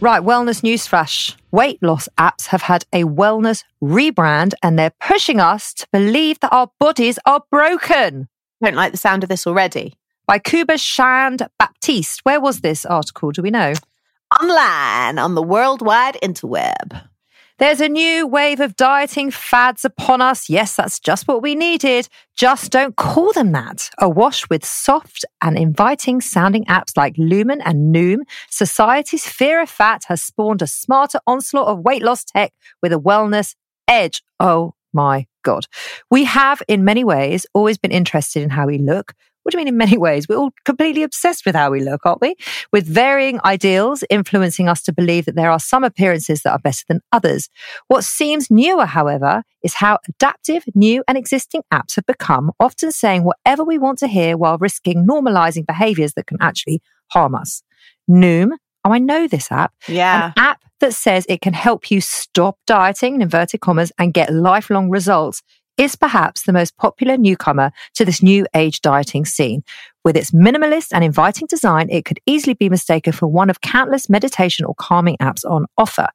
Right, 0.00 0.22
wellness 0.22 0.62
news 0.62 0.86
flash. 0.86 1.36
Weight 1.50 1.82
loss 1.82 2.08
apps 2.18 2.46
have 2.46 2.62
had 2.62 2.84
a 2.92 3.02
wellness 3.02 3.64
rebrand 3.82 4.52
and 4.62 4.78
they're 4.78 4.92
pushing 5.00 5.40
us 5.40 5.74
to 5.74 5.88
believe 5.92 6.38
that 6.38 6.52
our 6.52 6.70
bodies 6.78 7.18
are 7.26 7.42
broken. 7.50 8.28
Don't 8.62 8.76
like 8.76 8.92
the 8.92 8.96
sound 8.96 9.24
of 9.24 9.28
this 9.28 9.44
already. 9.44 9.94
By 10.28 10.38
Kuba 10.38 10.78
Shand 10.78 11.48
Baptiste. 11.58 12.20
Where 12.22 12.40
was 12.40 12.60
this 12.60 12.86
article? 12.86 13.32
Do 13.32 13.42
we 13.42 13.50
know? 13.50 13.72
Online 14.40 15.18
on 15.18 15.34
the 15.34 15.42
worldwide 15.42 16.16
interweb. 16.22 17.02
There's 17.58 17.80
a 17.80 17.88
new 17.88 18.24
wave 18.24 18.60
of 18.60 18.76
dieting 18.76 19.32
fads 19.32 19.84
upon 19.84 20.20
us. 20.20 20.48
Yes, 20.48 20.76
that's 20.76 21.00
just 21.00 21.26
what 21.26 21.42
we 21.42 21.56
needed. 21.56 22.08
Just 22.36 22.70
don't 22.70 22.94
call 22.94 23.32
them 23.32 23.50
that. 23.50 23.90
Awash 23.98 24.48
with 24.48 24.64
soft 24.64 25.24
and 25.42 25.58
inviting 25.58 26.20
sounding 26.20 26.64
apps 26.66 26.96
like 26.96 27.16
Lumen 27.18 27.60
and 27.62 27.92
Noom, 27.92 28.18
society's 28.48 29.26
fear 29.26 29.60
of 29.60 29.68
fat 29.68 30.02
has 30.06 30.22
spawned 30.22 30.62
a 30.62 30.68
smarter 30.68 31.18
onslaught 31.26 31.66
of 31.66 31.80
weight 31.80 32.02
loss 32.02 32.22
tech 32.22 32.52
with 32.80 32.92
a 32.92 33.00
wellness 33.00 33.56
edge. 33.88 34.22
Oh 34.38 34.74
my 34.92 35.26
God. 35.42 35.66
We 36.12 36.26
have, 36.26 36.62
in 36.68 36.84
many 36.84 37.02
ways, 37.02 37.44
always 37.54 37.76
been 37.76 37.90
interested 37.90 38.40
in 38.40 38.50
how 38.50 38.68
we 38.68 38.78
look. 38.78 39.14
What 39.42 39.52
do 39.52 39.58
you 39.58 39.64
mean 39.64 39.68
in 39.72 39.76
many 39.78 39.96
ways? 39.96 40.26
We're 40.28 40.36
all 40.36 40.52
completely 40.64 41.02
obsessed 41.02 41.46
with 41.46 41.54
how 41.54 41.70
we 41.70 41.80
look, 41.80 42.04
aren't 42.04 42.20
we? 42.20 42.34
With 42.72 42.86
varying 42.86 43.40
ideals 43.44 44.04
influencing 44.10 44.68
us 44.68 44.82
to 44.82 44.92
believe 44.92 45.24
that 45.24 45.36
there 45.36 45.50
are 45.50 45.60
some 45.60 45.84
appearances 45.84 46.42
that 46.42 46.52
are 46.52 46.58
better 46.58 46.84
than 46.88 47.00
others. 47.12 47.48
What 47.86 48.04
seems 48.04 48.50
newer, 48.50 48.86
however, 48.86 49.44
is 49.62 49.74
how 49.74 49.98
adaptive 50.08 50.64
new 50.74 51.02
and 51.08 51.16
existing 51.16 51.62
apps 51.72 51.96
have 51.96 52.06
become, 52.06 52.52
often 52.60 52.92
saying 52.92 53.24
whatever 53.24 53.64
we 53.64 53.78
want 53.78 53.98
to 54.00 54.06
hear 54.06 54.36
while 54.36 54.58
risking 54.58 55.06
normalizing 55.06 55.66
behaviors 55.66 56.12
that 56.14 56.26
can 56.26 56.38
actually 56.40 56.82
harm 57.10 57.34
us. 57.34 57.62
Noom, 58.08 58.52
oh, 58.84 58.92
I 58.92 58.98
know 58.98 59.28
this 59.28 59.50
app. 59.50 59.72
Yeah. 59.86 60.26
An 60.26 60.32
app 60.36 60.62
that 60.80 60.94
says 60.94 61.26
it 61.28 61.40
can 61.40 61.52
help 61.52 61.90
you 61.90 62.00
stop 62.00 62.58
dieting 62.66 63.16
in 63.16 63.22
inverted 63.22 63.60
commas 63.60 63.92
and 63.98 64.14
get 64.14 64.32
lifelong 64.32 64.90
results 64.90 65.42
is 65.78 65.96
perhaps 65.96 66.42
the 66.42 66.52
most 66.52 66.76
popular 66.76 67.16
newcomer 67.16 67.72
to 67.94 68.04
this 68.04 68.22
new 68.22 68.46
age 68.54 68.82
dieting 68.82 69.24
scene. 69.24 69.62
With 70.04 70.16
its 70.16 70.32
minimalist 70.32 70.88
and 70.92 71.04
inviting 71.04 71.46
design, 71.46 71.88
it 71.90 72.04
could 72.04 72.18
easily 72.26 72.54
be 72.54 72.68
mistaken 72.68 73.12
for 73.12 73.26
one 73.26 73.48
of 73.48 73.60
countless 73.60 74.10
meditation 74.10 74.64
or 74.64 74.74
calming 74.74 75.16
apps 75.18 75.48
on 75.48 75.66
offer. 75.78 76.08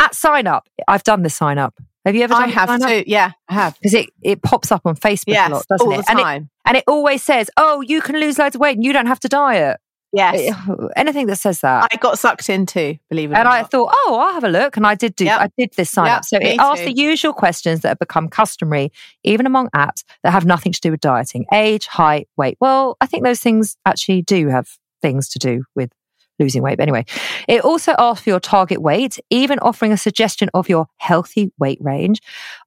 At 0.00 0.14
sign 0.14 0.46
up, 0.46 0.68
I've 0.88 1.04
done 1.04 1.22
the 1.22 1.30
sign 1.30 1.58
up. 1.58 1.74
Have 2.04 2.14
you 2.14 2.22
ever 2.22 2.34
done 2.34 2.42
I 2.44 2.46
have 2.46 2.80
too. 2.80 3.02
Yeah, 3.06 3.32
I 3.48 3.54
have. 3.54 3.74
Because 3.78 3.94
it, 3.94 4.10
it 4.22 4.42
pops 4.42 4.70
up 4.70 4.82
on 4.84 4.94
Facebook 4.94 5.24
Yes, 5.28 5.50
a 5.50 5.54
lot, 5.54 5.66
doesn't 5.68 5.86
all 5.86 5.98
it? 5.98 6.06
the 6.06 6.10
And 6.10 6.20
it? 6.20 6.48
And 6.64 6.76
it 6.76 6.84
always 6.86 7.22
says, 7.22 7.50
oh, 7.56 7.80
you 7.80 8.00
can 8.00 8.20
lose 8.20 8.38
loads 8.38 8.54
of 8.54 8.60
weight 8.60 8.76
and 8.76 8.84
you 8.84 8.92
don't 8.92 9.06
have 9.06 9.20
to 9.20 9.28
diet. 9.28 9.78
Yes. 10.12 10.54
Eh, 10.68 10.86
anything 10.96 11.26
that 11.26 11.36
says 11.36 11.60
that. 11.60 11.88
I 11.92 11.96
got 11.96 12.18
sucked 12.18 12.48
into, 12.48 12.96
believe 13.10 13.32
it 13.32 13.34
and 13.36 13.46
I 13.48 13.62
not. 13.62 13.70
thought, 13.70 13.92
oh, 13.92 14.18
I'll 14.20 14.34
have 14.34 14.44
a 14.44 14.48
look. 14.48 14.76
And 14.76 14.86
I 14.86 14.94
did 14.94 15.14
do, 15.16 15.24
Yep. 15.24 15.40
I 15.40 15.50
did 15.58 15.72
this 15.76 15.90
sign 15.90 16.06
Yep, 16.06 16.16
up. 16.18 16.24
So 16.24 16.38
it 16.40 16.58
too. 16.78 16.84
the 16.84 16.96
usual 16.96 17.32
questions 17.32 17.80
that 17.80 17.88
have 17.88 17.98
become 17.98 18.28
customary, 18.28 18.92
even 19.24 19.46
among 19.46 19.68
apps 19.70 20.04
that 20.22 20.30
have 20.32 20.46
nothing 20.46 20.72
to 20.72 20.80
do 20.80 20.90
with 20.90 21.00
dieting 21.00 21.44
age, 21.52 21.86
height, 21.86 22.28
weight. 22.36 22.56
Well, 22.60 22.96
I 23.00 23.06
think 23.06 23.24
those 23.24 23.40
things 23.40 23.76
actually 23.84 24.22
do 24.22 24.48
have 24.48 24.68
things 25.02 25.28
to 25.30 25.38
do 25.38 25.64
with 25.74 25.90
losing 26.38 26.62
weight. 26.62 26.76
But 26.76 26.82
anyway, 26.84 27.04
it 27.48 27.62
also 27.62 27.94
asks 27.98 28.24
for 28.24 28.30
your 28.30 28.40
target 28.40 28.80
weight, 28.80 29.18
even 29.30 29.58
offering 29.60 29.92
a 29.92 29.96
suggestion 29.96 30.50
of 30.54 30.68
your 30.68 30.86
healthy 30.98 31.50
weight 31.58 31.78
range. 31.80 32.20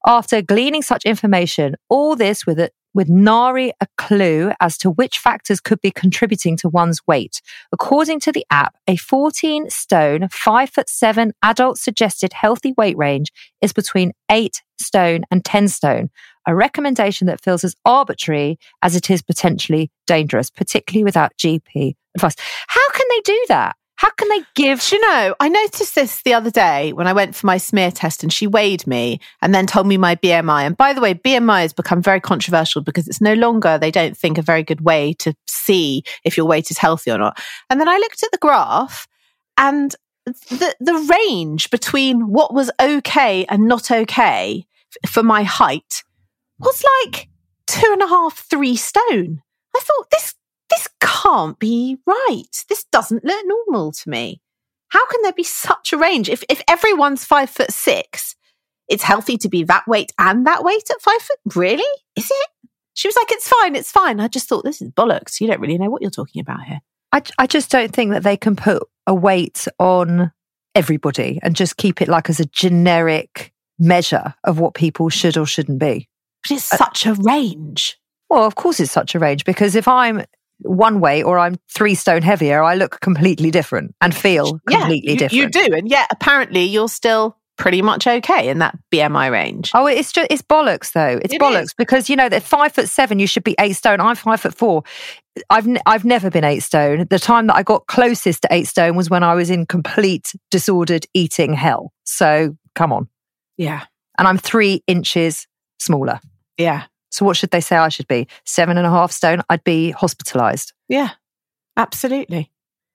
After 0.05 0.41
gleaning 0.41 0.81
such 0.81 1.05
information, 1.05 1.75
all 1.87 2.15
this 2.15 2.45
with 2.45 2.59
it, 2.59 2.73
with 2.93 3.09
nary 3.09 3.71
a 3.81 3.87
clue 3.97 4.51
as 4.59 4.77
to 4.77 4.89
which 4.89 5.19
factors 5.19 5.59
could 5.59 5.81
be 5.81 5.91
contributing 5.91 6.57
to 6.57 6.69
one's 6.69 7.05
weight. 7.07 7.41
According 7.71 8.19
to 8.21 8.31
the 8.31 8.45
app, 8.49 8.75
a 8.87 8.95
14 8.95 9.69
stone, 9.69 10.27
5 10.31 10.69
foot 10.69 10.89
7 10.89 11.31
adult 11.43 11.77
suggested 11.77 12.33
healthy 12.33 12.73
weight 12.77 12.97
range 12.97 13.31
is 13.61 13.73
between 13.73 14.13
8 14.29 14.61
stone 14.79 15.23
and 15.29 15.43
10 15.43 15.67
stone, 15.67 16.09
a 16.47 16.55
recommendation 16.55 17.27
that 17.27 17.41
feels 17.41 17.63
as 17.63 17.75
arbitrary 17.85 18.57
as 18.81 18.95
it 18.95 19.09
is 19.09 19.21
potentially 19.21 19.91
dangerous, 20.07 20.49
particularly 20.49 21.03
without 21.03 21.31
GP 21.37 21.95
advice. 22.15 22.35
How 22.67 22.89
can 22.91 23.05
they 23.09 23.21
do 23.21 23.45
that? 23.49 23.75
How 23.99 24.11
can 24.11 24.29
they 24.29 24.45
give 24.55 24.79
Do 24.79 24.95
you 24.95 25.01
know, 25.01 25.35
I 25.41 25.49
noticed 25.49 25.93
this 25.93 26.21
the 26.21 26.33
other 26.33 26.49
day 26.49 26.93
when 26.93 27.05
I 27.05 27.11
went 27.11 27.35
for 27.35 27.45
my 27.45 27.57
smear 27.57 27.91
test 27.91 28.23
and 28.23 28.31
she 28.31 28.47
weighed 28.47 28.87
me 28.87 29.19
and 29.41 29.53
then 29.53 29.67
told 29.67 29.87
me 29.87 29.97
my 29.97 30.15
BMI. 30.15 30.61
And 30.61 30.77
by 30.77 30.93
the 30.93 31.01
way, 31.01 31.15
BMI 31.15 31.63
has 31.63 31.73
become 31.73 32.01
very 32.01 32.21
controversial 32.21 32.81
because 32.81 33.09
it's 33.09 33.19
no 33.19 33.33
longer, 33.33 33.77
they 33.77 33.91
don't 33.91 34.15
think, 34.15 34.37
a 34.37 34.41
very 34.41 34.63
good 34.63 34.79
way 34.79 35.15
to 35.15 35.35
see 35.47 36.03
if 36.23 36.37
your 36.37 36.45
weight 36.45 36.71
is 36.71 36.77
healthy 36.77 37.11
or 37.11 37.17
not. 37.17 37.41
And 37.69 37.77
then 37.77 37.89
I 37.89 37.97
looked 37.97 38.23
at 38.23 38.31
the 38.31 38.37
graph 38.37 39.05
and 39.57 39.93
the, 40.25 40.73
the 40.79 41.17
range 41.27 41.69
between 41.69 42.29
what 42.29 42.53
was 42.53 42.71
okay 42.79 43.43
and 43.49 43.67
not 43.67 43.91
okay 43.91 44.65
for 45.09 45.23
my 45.23 45.43
height 45.43 46.03
was 46.57 46.85
like 47.03 47.27
two 47.67 47.89
and 47.91 48.01
a 48.01 48.07
half, 48.07 48.47
three 48.49 48.77
stone. 48.77 49.41
I 49.75 49.79
thought 49.81 50.09
this 50.09 50.35
this 50.69 50.87
can't 50.99 51.57
be 51.59 51.97
right. 52.05 52.65
This 52.67 52.85
doesn't 52.91 53.25
look 53.25 53.45
normal 53.45 53.91
to 53.91 54.09
me. 54.09 54.41
How 54.89 55.05
can 55.07 55.21
there 55.21 55.33
be 55.33 55.43
such 55.43 55.93
a 55.93 55.97
range? 55.97 56.29
If 56.29 56.43
if 56.49 56.61
everyone's 56.67 57.25
five 57.25 57.49
foot 57.49 57.71
six, 57.71 58.35
it's 58.87 59.03
healthy 59.03 59.37
to 59.37 59.49
be 59.49 59.63
that 59.63 59.87
weight 59.87 60.11
and 60.17 60.45
that 60.47 60.63
weight 60.63 60.89
at 60.89 61.01
five 61.01 61.21
foot. 61.21 61.55
Really? 61.55 61.83
Is 62.15 62.29
it? 62.29 62.47
She 62.95 63.07
was 63.07 63.15
like, 63.15 63.31
it's 63.31 63.47
fine, 63.47 63.75
it's 63.75 63.91
fine. 63.91 64.19
I 64.19 64.27
just 64.27 64.49
thought 64.49 64.65
this 64.65 64.81
is 64.81 64.89
bollocks. 64.89 65.39
You 65.39 65.47
don't 65.47 65.61
really 65.61 65.77
know 65.77 65.89
what 65.89 66.01
you're 66.01 66.11
talking 66.11 66.41
about 66.41 66.63
here. 66.63 66.81
I, 67.13 67.21
I 67.37 67.47
just 67.47 67.71
don't 67.71 67.93
think 67.93 68.11
that 68.11 68.23
they 68.23 68.35
can 68.35 68.55
put 68.55 68.83
a 69.07 69.15
weight 69.15 69.67
on 69.79 70.31
everybody 70.75 71.39
and 71.41 71.55
just 71.55 71.77
keep 71.77 72.01
it 72.01 72.07
like 72.07 72.29
as 72.29 72.39
a 72.39 72.45
generic 72.45 73.53
measure 73.79 74.33
of 74.43 74.59
what 74.59 74.73
people 74.73 75.09
should 75.09 75.37
or 75.37 75.45
shouldn't 75.45 75.79
be. 75.79 76.09
But 76.43 76.57
it's 76.57 76.73
uh, 76.73 76.77
such 76.77 77.05
a 77.05 77.13
range. 77.13 77.97
Well, 78.29 78.43
of 78.43 78.55
course, 78.55 78.79
it's 78.79 78.91
such 78.91 79.15
a 79.15 79.19
range 79.19 79.45
because 79.45 79.75
if 79.75 79.87
I'm 79.87 80.23
one 80.61 80.99
way 80.99 81.23
or 81.23 81.39
I'm 81.39 81.55
three 81.69 81.95
stone 81.95 82.21
heavier, 82.21 82.61
I 82.63 82.75
look 82.75 82.99
completely 83.01 83.51
different 83.51 83.95
and 84.01 84.13
feel 84.15 84.59
completely 84.67 85.13
you, 85.13 85.17
different. 85.17 85.55
You 85.55 85.67
do. 85.69 85.73
And 85.75 85.89
yet, 85.89 86.07
apparently, 86.11 86.63
you're 86.63 86.89
still 86.89 87.37
pretty 87.57 87.81
much 87.81 88.07
okay 88.07 88.47
in 88.47 88.59
that 88.59 88.77
BMI 88.89 89.29
range. 89.31 89.71
Oh, 89.73 89.85
it's 89.85 90.11
just 90.13 90.27
it's 90.31 90.41
bollocks 90.41 90.93
though. 90.93 91.19
It's 91.21 91.33
It 91.33 91.41
bollocks 91.41 91.63
is. 91.63 91.73
because 91.77 92.09
you 92.09 92.15
know 92.15 92.29
that 92.29 92.41
five 92.43 92.71
foot 92.73 92.87
seven, 92.87 93.19
you 93.19 93.27
should 93.27 93.43
be 93.43 93.55
eight 93.59 93.73
stone. 93.73 93.99
I'm 93.99 94.15
five 94.15 94.39
foot 94.39 94.53
four. 94.55 94.83
I've 95.49 95.67
n- 95.67 95.79
I've 95.85 96.05
never 96.05 96.29
been 96.29 96.43
eight 96.45 96.61
stone. 96.61 97.05
The 97.09 97.19
time 97.19 97.47
that 97.47 97.55
I 97.55 97.63
got 97.63 97.87
closest 97.87 98.43
to 98.43 98.47
eight 98.51 98.67
stone 98.67 98.95
was 98.95 99.09
when 99.09 99.23
I 99.23 99.35
was 99.35 99.49
in 99.49 99.65
complete 99.65 100.33
disordered 100.51 101.05
eating 101.13 101.53
hell. 101.53 101.91
So 102.05 102.55
come 102.75 102.93
on, 102.93 103.07
Yeah. 103.57 103.83
and 104.17 104.27
I'm 104.27 104.37
three 104.37 104.81
inches 104.87 105.45
smaller. 105.79 106.19
Yeah. 106.57 106.83
So 107.09 107.25
what 107.25 107.37
should 107.37 107.51
they 107.51 107.61
say 107.61 107.75
I 107.75 107.89
should 107.89 108.07
be? 108.07 108.27
Seven 108.45 108.77
and 108.77 108.85
a 108.85 108.91
half 108.91 109.11
stone. 109.11 109.41
I'd 109.49 109.63
be 109.63 109.91
hospitalized. 109.91 110.73
Yeah. 110.87 111.11
Absolutely. 111.77 112.51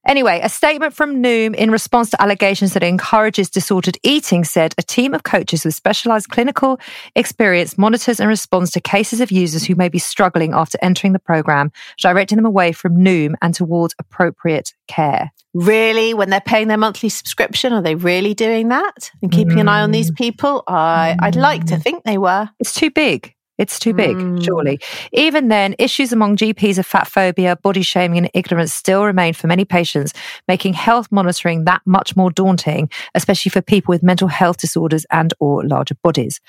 Anyway, 0.07 0.39
a 0.43 0.49
statement 0.51 0.93
from 0.93 1.23
Noom 1.23 1.55
in 1.55 1.71
response 1.71 2.11
to 2.11 2.21
allegations 2.21 2.75
that 2.75 2.83
it 2.83 2.89
encourages 2.89 3.49
disordered 3.49 3.97
eating 4.03 4.45
said 4.45 4.75
a 4.77 4.83
team 4.83 5.15
of 5.15 5.23
coaches 5.23 5.65
with 5.65 5.75
specialized 5.75 6.29
clinical 6.29 6.79
experience 7.17 7.79
monitors 7.79 8.21
and 8.21 8.29
responds 8.29 8.71
to 8.73 8.81
cases 8.81 9.23
of 9.23 9.31
users 9.31 9.65
who 9.65 9.75
may 9.75 9.89
be 9.89 9.99
struggling 9.99 10.53
after 10.53 10.79
entering 10.83 11.15
the 11.15 11.19
program, 11.19 11.73
directing 11.99 12.37
them 12.37 12.45
away 12.45 12.73
from 12.73 12.97
Noom 12.97 13.35
and 13.41 13.55
towards 13.55 13.95
appropriate 13.99 14.75
care. 14.89 15.33
Really, 15.55 16.13
when 16.13 16.29
they're 16.29 16.41
paying 16.41 16.69
their 16.69 16.77
monthly 16.77 17.09
subscription, 17.09 17.73
are 17.73 17.81
they 17.81 17.95
really 17.95 18.35
doing 18.35 18.69
that 18.69 19.11
and 19.23 19.33
keeping 19.33 19.59
an 19.59 19.69
eye 19.69 19.81
on 19.81 19.93
these 19.93 20.11
mm. 20.11 20.17
people? 20.17 20.65
I, 20.67 21.17
I'd 21.19 21.37
like 21.37 21.65
to 21.67 21.77
mm. 21.77 21.83
think 21.83 22.05
they 22.05 22.19
were. 22.19 22.51
It's 22.59 22.75
too 22.75 22.91
big. 22.91 23.34
It's 23.57 23.79
too 23.79 23.93
big, 23.93 24.17
Mm. 24.17 24.45
surely. 24.45 24.81
Even 25.13 25.49
then, 25.49 25.75
issues 25.79 26.13
among 26.13 26.37
GPs 26.37 26.79
of 26.79 26.87
fat 26.87 27.07
phobia, 27.07 27.57
body 27.57 27.83
shaming, 27.83 28.19
and 28.19 28.31
ignorance 28.35 28.75
still 28.75 29.05
remain 29.05 29.33
for 29.33 29.47
many 29.47 29.65
patients, 29.65 30.13
making 30.49 30.73
health 30.75 31.07
monitoring 31.13 31.65
that 31.65 31.83
much 31.87 32.17
more 32.17 32.31
daunting, 32.33 32.91
especially 33.15 33.51
for 33.51 33.63
people 33.63 33.93
with 33.93 34.03
mental 34.03 34.29
health 34.29 34.57
disorders 34.57 35.07
and 35.11 35.33
or 35.39 35.65
larger 35.65 35.95
bodies. 36.03 36.41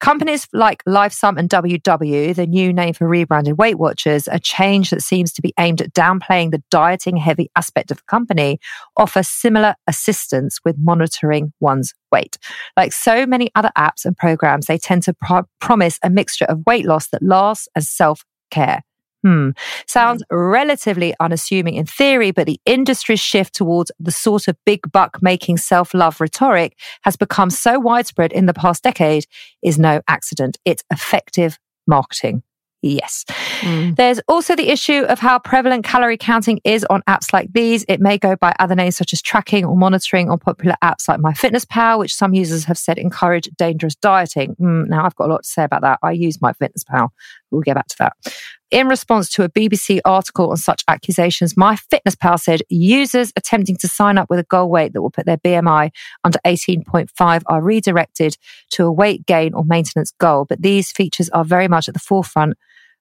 Companies 0.00 0.46
like 0.52 0.84
LifeSum 0.84 1.38
and 1.38 1.50
WW, 1.50 2.34
the 2.34 2.46
new 2.46 2.72
name 2.72 2.94
for 2.94 3.08
rebranded 3.08 3.58
Weight 3.58 3.78
Watchers, 3.78 4.28
a 4.28 4.38
change 4.38 4.90
that 4.90 5.02
seems 5.02 5.32
to 5.32 5.42
be 5.42 5.52
aimed 5.58 5.80
at 5.80 5.92
downplaying 5.92 6.52
the 6.52 6.62
dieting 6.70 7.16
heavy 7.16 7.50
aspect 7.56 7.90
of 7.90 7.96
the 7.96 8.04
company, 8.04 8.60
offer 8.96 9.24
similar 9.24 9.74
assistance 9.88 10.60
with 10.64 10.76
monitoring 10.78 11.52
one's 11.58 11.94
weight. 12.12 12.38
Like 12.76 12.92
so 12.92 13.26
many 13.26 13.50
other 13.56 13.72
apps 13.76 14.04
and 14.04 14.16
programs, 14.16 14.66
they 14.66 14.78
tend 14.78 15.02
to 15.04 15.14
pro- 15.14 15.48
promise 15.60 15.98
a 16.04 16.10
mixture 16.10 16.44
of 16.44 16.64
weight 16.64 16.86
loss 16.86 17.08
that 17.08 17.22
lasts 17.22 17.66
as 17.74 17.88
self 17.88 18.24
care. 18.50 18.82
Hmm. 19.24 19.50
Sounds 19.86 20.22
relatively 20.30 21.14
unassuming 21.18 21.74
in 21.74 21.86
theory, 21.86 22.30
but 22.30 22.46
the 22.46 22.60
industry's 22.64 23.20
shift 23.20 23.54
towards 23.54 23.90
the 23.98 24.12
sort 24.12 24.46
of 24.46 24.56
big 24.64 24.90
buck 24.92 25.18
making 25.20 25.56
self 25.56 25.92
love 25.92 26.20
rhetoric 26.20 26.78
has 27.02 27.16
become 27.16 27.50
so 27.50 27.78
widespread 27.80 28.32
in 28.32 28.46
the 28.46 28.54
past 28.54 28.84
decade 28.84 29.26
is 29.62 29.78
no 29.78 30.00
accident. 30.08 30.58
It's 30.64 30.84
effective 30.90 31.58
marketing. 31.86 32.42
Yes. 32.80 33.24
There's 33.96 34.20
also 34.28 34.54
the 34.54 34.70
issue 34.70 35.02
of 35.02 35.18
how 35.18 35.40
prevalent 35.40 35.84
calorie 35.84 36.16
counting 36.16 36.60
is 36.62 36.84
on 36.88 37.02
apps 37.08 37.32
like 37.32 37.52
these. 37.52 37.84
It 37.88 38.00
may 38.00 38.18
go 38.18 38.36
by 38.36 38.54
other 38.60 38.76
names 38.76 38.96
such 38.96 39.12
as 39.12 39.20
tracking 39.20 39.64
or 39.64 39.76
monitoring 39.76 40.30
on 40.30 40.38
popular 40.38 40.76
apps 40.82 41.08
like 41.08 41.18
MyFitnessPal, 41.18 41.98
which 41.98 42.14
some 42.14 42.34
users 42.34 42.64
have 42.64 42.78
said 42.78 42.96
encourage 42.98 43.48
dangerous 43.56 43.96
dieting. 43.96 44.52
Hmm, 44.58 44.84
now, 44.84 45.04
I've 45.04 45.16
got 45.16 45.28
a 45.28 45.32
lot 45.32 45.42
to 45.42 45.48
say 45.48 45.64
about 45.64 45.82
that. 45.82 45.98
I 46.04 46.12
use 46.12 46.38
MyFitnessPal. 46.38 47.08
We'll 47.50 47.62
get 47.62 47.74
back 47.74 47.88
to 47.88 47.96
that. 47.98 48.12
In 48.70 48.86
response 48.86 49.30
to 49.30 49.44
a 49.44 49.48
BBC 49.48 50.00
article 50.04 50.50
on 50.50 50.58
such 50.58 50.84
accusations, 50.88 51.54
MyFitnessPal 51.54 52.38
said 52.38 52.60
users 52.68 53.32
attempting 53.34 53.76
to 53.78 53.88
sign 53.88 54.18
up 54.18 54.28
with 54.28 54.38
a 54.38 54.44
goal 54.44 54.68
weight 54.68 54.92
that 54.92 55.00
will 55.00 55.10
put 55.10 55.24
their 55.24 55.38
BMI 55.38 55.90
under 56.22 56.38
18.5 56.44 57.42
are 57.46 57.62
redirected 57.62 58.36
to 58.72 58.84
a 58.84 58.92
weight 58.92 59.24
gain 59.24 59.54
or 59.54 59.64
maintenance 59.64 60.12
goal. 60.20 60.44
But 60.44 60.60
these 60.60 60.92
features 60.92 61.30
are 61.30 61.46
very 61.46 61.66
much 61.66 61.88
at 61.88 61.94
the 61.94 62.00
forefront 62.00 62.58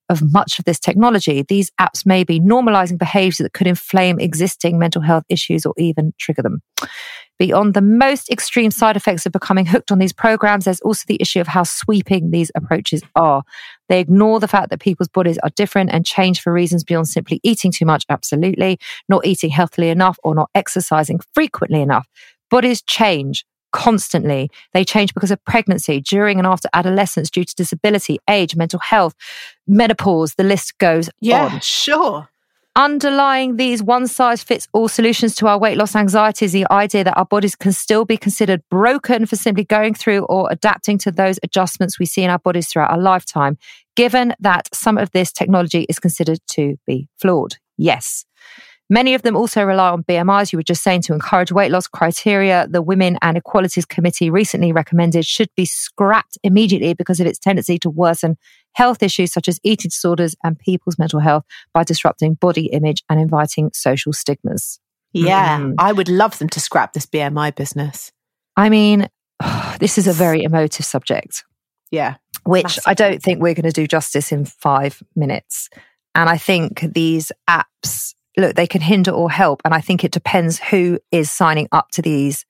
of 0.10 0.21
much 0.32 0.58
of 0.58 0.63
this 0.63 0.80
technology. 0.80 1.43
These 1.43 1.69
apps 1.82 2.06
may 2.06 2.23
be 2.23 2.39
normalizing 2.39 2.97
behaviors 2.97 3.39
that 3.39 3.51
could 3.51 3.67
inflame 3.67 4.21
existing 4.21 4.80
mental 4.80 5.01
health 5.01 5.25
issues 5.27 5.65
or 5.65 5.73
even 5.77 6.13
trigger 6.17 6.43
them. 6.43 6.62
Beyond 7.39 7.76
the 7.76 7.82
most 7.82 8.30
extreme 8.32 8.71
side 8.71 8.95
effects 8.95 9.26
of 9.26 9.32
becoming 9.32 9.67
hooked 9.67 9.91
on 9.91 10.00
these 10.00 10.13
programs, 10.13 10.65
there's 10.65 10.82
also 10.82 11.04
the 11.08 11.17
issue 11.19 11.39
of 11.39 11.47
how 11.47 11.63
sweeping 11.63 12.32
these 12.32 12.52
approaches 12.56 13.04
are. 13.15 13.43
They 13.89 14.00
ignore 14.00 14.39
the 14.39 14.47
fact 14.47 14.69
that 14.71 14.80
people's 14.80 15.08
bodies 15.08 15.38
are 15.43 15.52
different 15.52 15.91
and 15.91 16.06
change 16.06 16.41
for 16.41 16.52
reasons 16.52 16.84
beyond 16.84 17.08
simply 17.08 17.39
eating 17.43 17.71
too 17.71 17.86
much, 17.86 18.06
absolutely, 18.10 18.80
not 19.08 19.26
eating 19.26 19.52
healthily 19.52 19.89
enough, 19.89 20.17
or 20.23 20.34
not 20.34 20.50
exercising 20.56 21.19
frequently 21.36 21.82
enough. 21.82 22.08
Bodies 22.50 22.82
change 22.82 23.45
constantly. 23.71 24.50
They 24.73 24.84
change 24.84 25.13
because 25.13 25.30
of 25.30 25.43
pregnancy, 25.45 26.02
during 26.02 26.39
and 26.39 26.47
after 26.47 26.69
adolescence, 26.73 27.30
due 27.30 27.43
to 27.43 27.56
disability, 27.56 28.17
age, 28.28 28.56
mental 28.56 28.80
health, 28.80 29.13
menopause, 29.67 30.34
the 30.36 30.43
list 30.43 30.78
goes 30.80 31.10
Yeah, 31.21 31.45
on. 31.45 31.60
sure. 31.60 32.30
Underlying 32.77 33.55
these 33.55 33.81
one 33.81 34.05
size 34.05 34.43
fits 34.43 34.67
all 34.71 34.87
solutions 34.87 35.33
to 35.33 35.47
our 35.47 35.57
weight 35.57 35.79
loss 35.79 35.95
anxiety 35.95 36.45
is 36.45 36.51
the 36.51 36.67
idea 36.69 37.03
that 37.03 37.17
our 37.17 37.25
bodies 37.25 37.55
can 37.55 37.71
still 37.71 38.05
be 38.05 38.17
considered 38.17 38.61
broken 38.69 39.25
for 39.25 39.35
simply 39.35 39.63
going 39.63 39.95
through 39.95 40.25
or 40.25 40.47
adapting 40.51 40.99
to 40.99 41.11
those 41.11 41.39
adjustments 41.41 41.97
we 41.97 42.05
see 42.05 42.21
in 42.21 42.29
our 42.29 42.37
bodies 42.37 42.67
throughout 42.67 42.91
our 42.91 42.99
lifetime, 42.99 43.57
given 43.95 44.35
that 44.39 44.69
some 44.75 44.99
of 44.99 45.09
this 45.09 45.31
technology 45.31 45.87
is 45.89 45.97
considered 45.97 46.37
to 46.49 46.75
be 46.85 47.09
flawed. 47.19 47.55
Yes. 47.79 48.25
Many 48.89 49.13
of 49.15 49.21
them 49.21 49.36
also 49.36 49.63
rely 49.63 49.89
on 49.89 50.04
BMIs, 50.04 50.54
you 50.54 50.58
were 50.58 50.63
just 50.63 50.82
saying, 50.82 51.02
to 51.04 51.13
encourage 51.13 51.52
weight 51.52 51.71
loss 51.71 51.88
criteria. 51.88 52.67
The 52.69 52.82
Women 52.82 53.17
and 53.21 53.38
Equalities 53.38 53.86
Committee 53.86 54.30
recently 54.30 54.71
recommended 54.71 55.26
should 55.26 55.50
be 55.58 55.65
scrapped 55.65 56.38
immediately 56.41 56.93
because 56.93 57.19
of 57.19 57.28
its 57.28 57.38
tendency 57.38 57.78
to 57.80 57.89
worsen 57.89 58.38
health 58.73 59.04
issues 59.04 59.34
such 59.34 59.50
as 59.50 59.60
eating 59.63 59.89
disorders 59.89 60.36
and 60.43 60.58
people's 60.58 60.97
mental 60.97 61.19
health 61.19 61.43
by 61.73 61.84
disrupting 61.84 62.36
body 62.36 62.67
image 62.67 63.04
and 63.10 63.19
inviting 63.19 63.71
social 63.73 64.13
stigmas. 64.13 64.80
Yeah. 65.12 65.60
Mm. 65.60 65.76
I 65.80 65.91
would 65.91 66.10
love 66.10 66.38
them 66.39 66.50
to 66.50 66.60
scrap 66.60 66.93
this 66.93 67.06
BMI 67.06 67.56
business. 67.56 68.12
I 68.56 68.69
mean, 68.69 69.08
this 69.80 69.97
is 69.97 70.08
a 70.08 70.13
very 70.13 70.43
emotive 70.43 70.86
subject. 70.86 71.43
Yeah. 71.91 72.15
which 72.45 72.63
Massive. 72.63 72.84
I 72.88 72.93
don't 72.93 73.21
think 73.21 73.41
we're 73.41 73.54
going 73.54 73.63
to 73.63 73.71
do 73.71 73.88
justice 73.88 74.32
in 74.32 74.45
five 74.45 75.02
minutes. 75.15 75.69
And 76.15 76.30
I 76.30 76.38
think 76.38 76.82
these 76.93 77.32
apps, 77.50 78.15
look, 78.38 78.56
they 78.56 78.67
can 78.67 78.82
hinder 78.82 79.12
or 79.12 79.30
help. 79.30 79.62
And 79.65 79.73
I 79.73 79.82
think 79.82 80.04
it 80.04 80.12
depends 80.12 80.60
who 80.60 81.00
is 81.12 81.32
signing 81.32 81.67
up 81.71 81.89
to 81.91 82.02
these 82.02 82.45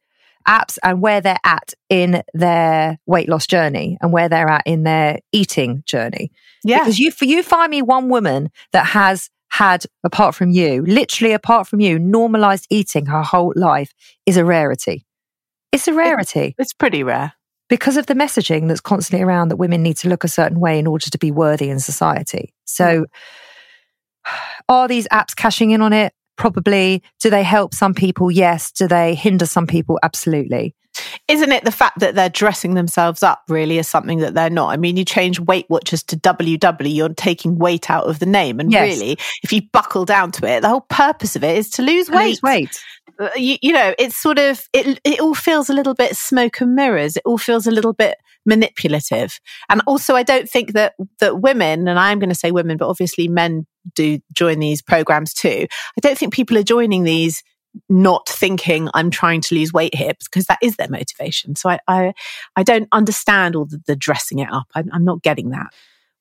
apps 0.47 0.77
and 0.83 1.01
where 1.01 1.21
they're 1.21 1.39
at 1.43 1.73
in 1.89 2.23
their 2.33 2.99
weight 3.05 3.27
loss 3.29 3.47
journey 3.47 3.97
and 4.01 4.13
where 4.13 4.29
they're 4.29 4.49
at 4.49 4.63
in 4.65 4.83
their 4.83 5.19
eating 5.31 5.83
journey. 5.85 6.31
Yeah. 6.63 6.79
Because 6.79 6.99
you, 6.99 7.11
you 7.21 7.43
find 7.43 7.69
me 7.69 7.81
one 7.81 8.09
woman 8.09 8.49
that 8.71 8.87
has 8.87 9.29
had, 9.49 9.85
apart 10.03 10.35
from 10.35 10.51
you, 10.51 10.83
literally 10.85 11.33
apart 11.33 11.67
from 11.67 11.79
you, 11.79 11.99
normalized 11.99 12.67
eating 12.69 13.07
her 13.07 13.23
whole 13.23 13.53
life 13.55 13.93
is 14.25 14.37
a 14.37 14.45
rarity. 14.45 15.05
It's 15.71 15.87
a 15.87 15.93
rarity 15.93 16.55
it's 16.57 16.73
pretty 16.73 17.03
rare. 17.03 17.33
because 17.69 17.97
of 17.97 18.05
the 18.05 18.13
messaging 18.13 18.67
that's 18.67 18.81
constantly 18.81 19.23
around 19.23 19.49
that 19.49 19.57
women 19.57 19.83
need 19.83 19.97
to 19.97 20.09
look 20.09 20.23
a 20.23 20.29
certain 20.29 20.59
way 20.59 20.79
in 20.79 20.87
order 20.87 21.09
to 21.09 21.17
be 21.17 21.31
worthy 21.31 21.69
in 21.69 21.79
society. 21.79 22.53
So, 22.65 23.05
are 24.69 24.87
these 24.87 25.07
apps 25.09 25.35
cashing 25.35 25.71
in 25.71 25.81
on 25.81 25.93
it? 25.93 26.13
Probably. 26.37 27.01
Do 27.19 27.29
they 27.29 27.43
help 27.43 27.73
some 27.73 27.93
people? 27.93 28.29
Yes. 28.29 28.71
Do 28.71 28.87
they 28.87 29.15
hinder 29.15 29.45
some 29.45 29.65
people? 29.67 29.99
Absolutely. 30.03 30.75
Isn't 31.27 31.51
it 31.51 31.63
the 31.63 31.71
fact 31.71 31.99
that 31.99 32.15
they're 32.15 32.29
dressing 32.29 32.73
themselves 32.73 33.21
up 33.21 33.43
really 33.49 33.77
as 33.79 33.87
something 33.87 34.19
that 34.19 34.33
they're 34.33 34.49
not? 34.49 34.69
I 34.71 34.77
mean, 34.77 34.97
you 34.97 35.05
change 35.05 35.39
Weight 35.39 35.67
Watchers 35.69 36.01
to 36.03 36.17
WW, 36.17 36.93
you're 36.95 37.09
taking 37.09 37.57
weight 37.57 37.91
out 37.91 38.05
of 38.05 38.19
the 38.19 38.25
name. 38.25 38.59
And 38.59 38.71
Yes. 38.71 38.97
really, 38.99 39.17
if 39.43 39.53
you 39.53 39.61
buckle 39.71 40.05
down 40.05 40.31
to 40.33 40.47
it, 40.47 40.61
the 40.61 40.69
whole 40.69 40.85
purpose 40.89 41.35
of 41.35 41.43
it 41.43 41.57
is 41.57 41.69
to 41.71 41.81
lose 41.83 42.09
weight. 42.09 42.27
Lose 42.29 42.41
weight. 42.41 42.83
Uh, 43.19 43.29
You, 43.35 43.57
you 43.61 43.73
know, 43.73 43.93
it's 43.99 44.15
sort 44.15 44.39
of, 44.39 44.63
it, 44.73 44.99
it 45.03 45.19
all 45.19 45.35
feels 45.35 45.69
a 45.69 45.73
little 45.73 45.93
bit 45.93 46.15
smoke 46.15 46.61
and 46.61 46.73
mirrors. 46.75 47.15
It 47.15 47.23
all 47.25 47.37
feels 47.37 47.67
a 47.67 47.71
little 47.71 47.93
bit 47.93 48.17
manipulative. 48.45 49.39
And 49.69 49.81
also, 49.85 50.15
I 50.15 50.23
don't 50.23 50.49
think 50.49 50.73
that 50.73 50.93
that 51.19 51.41
women, 51.41 51.87
and 51.87 51.99
I'm 51.99 52.19
going 52.19 52.29
to 52.29 52.35
say 52.35 52.51
women, 52.51 52.77
but 52.77 52.87
obviously 52.89 53.27
men 53.27 53.67
do 53.93 54.19
join 54.33 54.59
these 54.59 54.81
programs 54.81 55.33
too. 55.33 55.67
I 55.69 56.01
don't 56.01 56.17
think 56.17 56.33
people 56.33 56.57
are 56.57 56.63
joining 56.63 57.03
these 57.03 57.43
not 57.89 58.27
thinking 58.27 58.89
I'm 58.93 59.11
trying 59.11 59.41
to 59.41 59.55
lose 59.55 59.71
weight 59.71 59.93
here 59.93 60.13
because 60.17 60.45
that 60.45 60.59
is 60.61 60.77
their 60.77 60.89
motivation. 60.89 61.55
So 61.55 61.69
I 61.69 61.79
I, 61.87 62.13
I 62.55 62.63
don't 62.63 62.87
understand 62.91 63.55
all 63.55 63.65
the, 63.65 63.81
the 63.85 63.95
dressing 63.95 64.39
it 64.39 64.51
up. 64.51 64.67
I'm, 64.73 64.89
I'm 64.91 65.05
not 65.05 65.21
getting 65.21 65.49
that. 65.51 65.67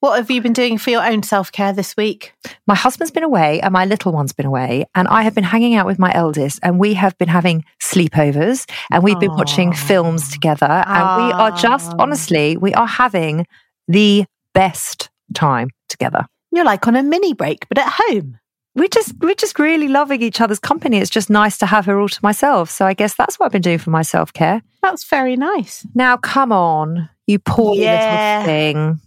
What 0.01 0.19
have 0.19 0.31
you 0.31 0.43
been 0.43 0.53
doing 0.53 0.77
for 0.77 0.91
your 0.91 1.05
own 1.05 1.23
self 1.23 1.51
care 1.51 1.73
this 1.73 1.97
week? 1.97 2.35
My 2.67 2.75
husband's 2.75 3.11
been 3.11 3.23
away 3.23 3.61
and 3.61 3.73
my 3.73 3.87
little 3.87 4.13
one's 4.13 4.33
been 4.33 4.47
away, 4.47 4.85
and 4.95 5.09
I 5.09 5.23
have 5.23 5.35
been 5.35 5.45
hanging 5.45 5.75
out 5.75 5.87
with 5.87 5.99
my 5.99 6.13
eldest, 6.15 6.61
and 6.63 6.79
we 6.79 6.95
have 6.95 7.17
been 7.19 7.29
having 7.29 7.65
sleepovers 7.83 8.71
and 8.91 9.03
we've 9.03 9.19
been 9.19 9.35
watching 9.35 9.73
films 9.73 10.31
together. 10.31 10.67
And 10.67 11.27
we 11.27 11.33
are 11.33 11.51
just, 11.53 11.95
honestly, 11.99 12.57
we 12.57 12.75
are 12.75 12.87
having 12.87 13.47
the 13.89 14.27
best 14.53 15.11
time 15.35 15.71
together. 15.89 16.27
You're 16.57 16.65
like 16.65 16.89
on 16.89 16.97
a 16.97 17.03
mini 17.03 17.35
break, 17.35 17.69
but 17.69 17.77
at 17.77 17.93
home. 17.95 18.39
We're 18.75 18.89
just 18.89 19.13
we're 19.21 19.35
just 19.35 19.59
really 19.59 19.89
loving 19.89 20.23
each 20.23 20.41
other's 20.41 20.59
company. 20.59 20.97
It's 20.97 21.11
just 21.11 21.29
nice 21.29 21.59
to 21.59 21.67
have 21.67 21.85
her 21.85 22.01
all 22.01 22.09
to 22.09 22.21
myself. 22.23 22.71
So 22.71 22.87
I 22.87 22.95
guess 22.95 23.15
that's 23.15 23.39
what 23.39 23.45
I've 23.47 23.53
been 23.53 23.61
doing 23.61 23.77
for 23.79 23.91
my 23.91 24.01
self 24.03 24.33
care. 24.33 24.63
That's 24.83 25.05
very 25.05 25.37
nice. 25.37 25.87
Now, 25.95 26.17
come 26.17 26.53
on, 26.53 27.11
you 27.27 27.39
poor 27.39 27.75
Yeah. 27.75 28.39
little 28.39 28.47
thing. 28.47 29.01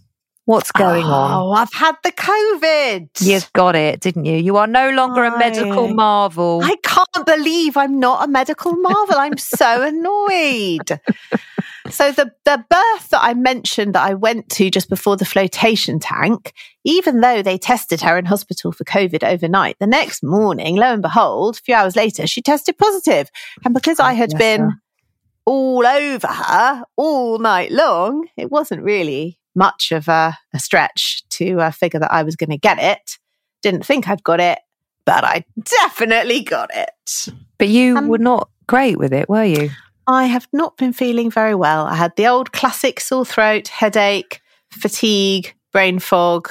What's 0.50 0.72
going 0.72 1.04
on? 1.04 1.30
Oh, 1.30 1.52
I've 1.52 1.72
had 1.72 1.94
the 2.02 2.10
COVID. 2.10 3.08
You've 3.20 3.52
got 3.52 3.76
it, 3.76 4.00
didn't 4.00 4.24
you? 4.24 4.36
You 4.36 4.56
are 4.56 4.66
no 4.66 4.90
longer 4.90 5.22
a 5.22 5.38
medical 5.38 5.86
marvel. 5.94 6.60
I 6.64 6.74
can't 6.82 7.24
believe 7.24 7.76
I'm 7.76 8.00
not 8.00 8.24
a 8.24 8.26
medical 8.28 8.74
marvel. 8.74 9.14
I'm 9.16 9.38
so 9.38 9.82
annoyed. 9.86 11.00
So 11.88 12.10
the 12.10 12.32
the 12.44 12.64
birth 12.68 13.10
that 13.10 13.20
I 13.22 13.34
mentioned 13.34 13.94
that 13.94 14.04
I 14.04 14.14
went 14.14 14.48
to 14.50 14.70
just 14.70 14.88
before 14.88 15.16
the 15.16 15.24
flotation 15.24 16.00
tank, 16.00 16.52
even 16.82 17.20
though 17.20 17.42
they 17.42 17.56
tested 17.56 18.00
her 18.00 18.18
in 18.18 18.24
hospital 18.24 18.72
for 18.72 18.82
COVID 18.82 19.22
overnight, 19.22 19.76
the 19.78 19.86
next 19.86 20.24
morning, 20.24 20.74
lo 20.74 20.92
and 20.92 21.00
behold, 21.00 21.58
a 21.58 21.60
few 21.60 21.76
hours 21.76 21.94
later, 21.94 22.26
she 22.26 22.42
tested 22.42 22.76
positive. 22.76 23.30
And 23.64 23.72
because 23.72 24.00
I 24.00 24.14
had 24.14 24.36
been 24.36 24.80
all 25.46 25.86
over 25.86 26.26
her 26.26 26.82
all 26.96 27.38
night 27.38 27.70
long, 27.70 28.26
it 28.36 28.50
wasn't 28.50 28.82
really 28.82 29.39
much 29.60 29.92
of 29.92 30.08
a, 30.08 30.36
a 30.54 30.58
stretch 30.58 31.22
to 31.38 31.60
uh, 31.60 31.70
figure 31.70 32.00
that 32.00 32.12
I 32.12 32.22
was 32.24 32.34
going 32.34 32.50
to 32.50 32.58
get 32.58 32.78
it. 32.80 33.18
Didn't 33.62 33.84
think 33.86 34.08
I'd 34.08 34.24
got 34.24 34.40
it, 34.40 34.58
but 35.04 35.22
I 35.22 35.44
definitely 35.82 36.42
got 36.42 36.70
it. 36.74 37.28
but 37.58 37.68
you 37.68 37.96
Um, 37.96 38.08
were 38.08 38.18
not 38.18 38.48
great 38.66 38.98
with 38.98 39.12
it, 39.12 39.28
were 39.28 39.44
you? 39.44 39.70
I 40.06 40.24
have 40.24 40.48
not 40.52 40.76
been 40.76 40.92
feeling 40.94 41.30
very 41.30 41.54
well. 41.54 41.86
I 41.86 41.94
had 41.94 42.12
the 42.16 42.26
old 42.26 42.52
classic 42.52 42.98
sore 43.00 43.26
throat, 43.26 43.68
headache, 43.68 44.40
fatigue, 44.70 45.54
brain 45.72 45.98
fog, 46.00 46.48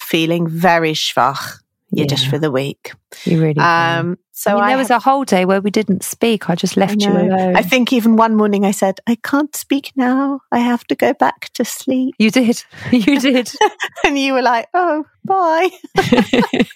feeling 0.00 0.48
very 0.48 0.94
schwach. 0.94 1.60
Yeah, 1.92 2.04
just 2.06 2.26
for 2.26 2.38
the 2.38 2.50
week. 2.50 2.92
You 3.24 3.40
really. 3.40 3.60
Um, 3.60 4.18
so 4.32 4.50
I 4.50 4.54
mean, 4.54 4.62
I 4.64 4.68
there 4.70 4.78
was 4.78 4.88
have- 4.88 5.02
a 5.02 5.04
whole 5.04 5.24
day 5.24 5.44
where 5.44 5.60
we 5.60 5.70
didn't 5.70 6.02
speak. 6.02 6.50
I 6.50 6.54
just 6.56 6.76
left 6.76 7.00
I 7.02 7.06
you 7.06 7.12
alone. 7.12 7.56
I 7.56 7.62
think 7.62 7.92
even 7.92 8.16
one 8.16 8.34
morning 8.36 8.64
I 8.64 8.72
said, 8.72 8.98
I 9.06 9.16
can't 9.22 9.54
speak 9.54 9.92
now. 9.96 10.40
I 10.50 10.58
have 10.58 10.84
to 10.88 10.96
go 10.96 11.14
back 11.14 11.50
to 11.54 11.64
sleep. 11.64 12.14
you 12.18 12.30
did. 12.30 12.62
You 12.92 13.20
did. 13.20 13.50
And 14.04 14.18
you 14.18 14.32
were 14.34 14.42
like, 14.42 14.66
oh, 14.74 15.04
bye. 15.24 15.70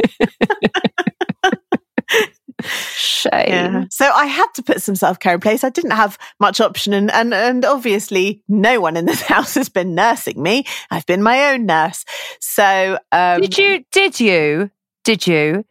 Shame. 2.94 3.33
Yeah. 3.49 3.85
So 3.90 4.05
I 4.11 4.27
had 4.27 4.46
to 4.55 4.62
put 4.62 4.83
some 4.83 4.94
self 4.94 5.18
care 5.18 5.35
in 5.35 5.40
place. 5.40 5.64
I 5.64 5.70
didn't 5.70 5.92
have 5.92 6.18
much 6.38 6.61
option, 6.61 6.92
and, 6.92 7.11
and 7.11 7.33
and 7.33 7.64
obviously 7.64 8.42
no 8.49 8.81
one 8.81 8.96
in 8.99 9.07
this 9.07 9.23
house 9.23 9.55
has 9.55 9.68
been 9.70 9.94
nursing 9.94 10.42
me. 10.42 10.64
I've 10.90 11.07
been 11.07 11.23
my 11.23 11.53
own 11.53 11.64
nurse. 11.66 12.05
So 12.40 12.99
um, 13.12 13.40
Did 13.40 13.57
you? 13.57 13.85
Did 13.92 14.20
you? 14.20 14.70
Did 15.04 15.26
you 15.26 15.64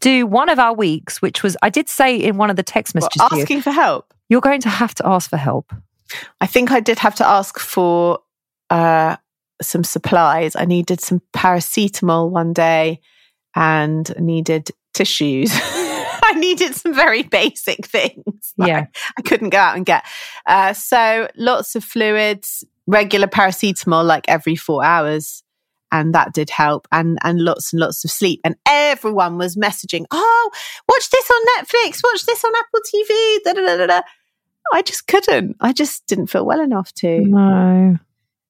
do 0.00 0.26
one 0.26 0.48
of 0.48 0.58
our 0.58 0.74
weeks, 0.74 1.22
which 1.22 1.42
was 1.42 1.56
I 1.62 1.70
did 1.70 1.88
say 1.88 2.16
in 2.16 2.36
one 2.36 2.50
of 2.50 2.56
the 2.56 2.62
text 2.62 2.94
well, 2.94 3.02
messages 3.02 3.36
you, 3.36 3.42
asking 3.42 3.62
for 3.62 3.70
help? 3.70 4.12
you're 4.28 4.40
going 4.40 4.60
to 4.62 4.68
have 4.68 4.94
to 4.96 5.06
ask 5.06 5.30
for 5.30 5.36
help. 5.36 5.72
I 6.40 6.46
think 6.46 6.70
I 6.70 6.80
did 6.80 6.98
have 6.98 7.14
to 7.16 7.26
ask 7.26 7.58
for 7.58 8.20
uh, 8.70 9.16
some 9.62 9.84
supplies. 9.84 10.56
I 10.56 10.64
needed 10.64 11.00
some 11.00 11.20
paracetamol 11.32 12.30
one 12.30 12.52
day, 12.52 13.00
and 13.54 14.12
needed 14.18 14.70
tissues. 14.92 15.50
I 16.26 16.34
needed 16.36 16.74
some 16.74 16.94
very 16.94 17.22
basic 17.22 17.86
things. 17.86 18.54
that 18.56 18.68
Yeah. 18.68 18.86
I 19.16 19.22
couldn't 19.22 19.50
go 19.50 19.58
out 19.58 19.76
and 19.76 19.86
get. 19.86 20.04
Uh, 20.46 20.72
so 20.72 21.28
lots 21.36 21.76
of 21.76 21.84
fluids, 21.84 22.64
regular 22.86 23.28
paracetamol 23.28 24.04
like 24.04 24.24
every 24.28 24.56
four 24.56 24.84
hours. 24.84 25.43
And 25.94 26.12
that 26.12 26.32
did 26.34 26.50
help 26.50 26.88
and, 26.90 27.18
and 27.22 27.38
lots 27.40 27.72
and 27.72 27.78
lots 27.78 28.04
of 28.04 28.10
sleep. 28.10 28.40
And 28.42 28.56
everyone 28.66 29.38
was 29.38 29.54
messaging, 29.54 30.06
Oh, 30.10 30.50
watch 30.88 31.08
this 31.08 31.30
on 31.30 31.40
Netflix, 31.56 32.00
watch 32.02 32.26
this 32.26 32.44
on 32.44 32.52
Apple 32.56 32.80
TV. 32.92 33.38
Da, 33.44 33.76
da, 33.76 33.86
da. 33.86 34.00
I 34.72 34.82
just 34.82 35.06
couldn't. 35.06 35.56
I 35.60 35.72
just 35.72 36.04
didn't 36.08 36.26
feel 36.26 36.44
well 36.44 36.60
enough 36.60 36.92
to, 36.94 37.20
No. 37.20 37.96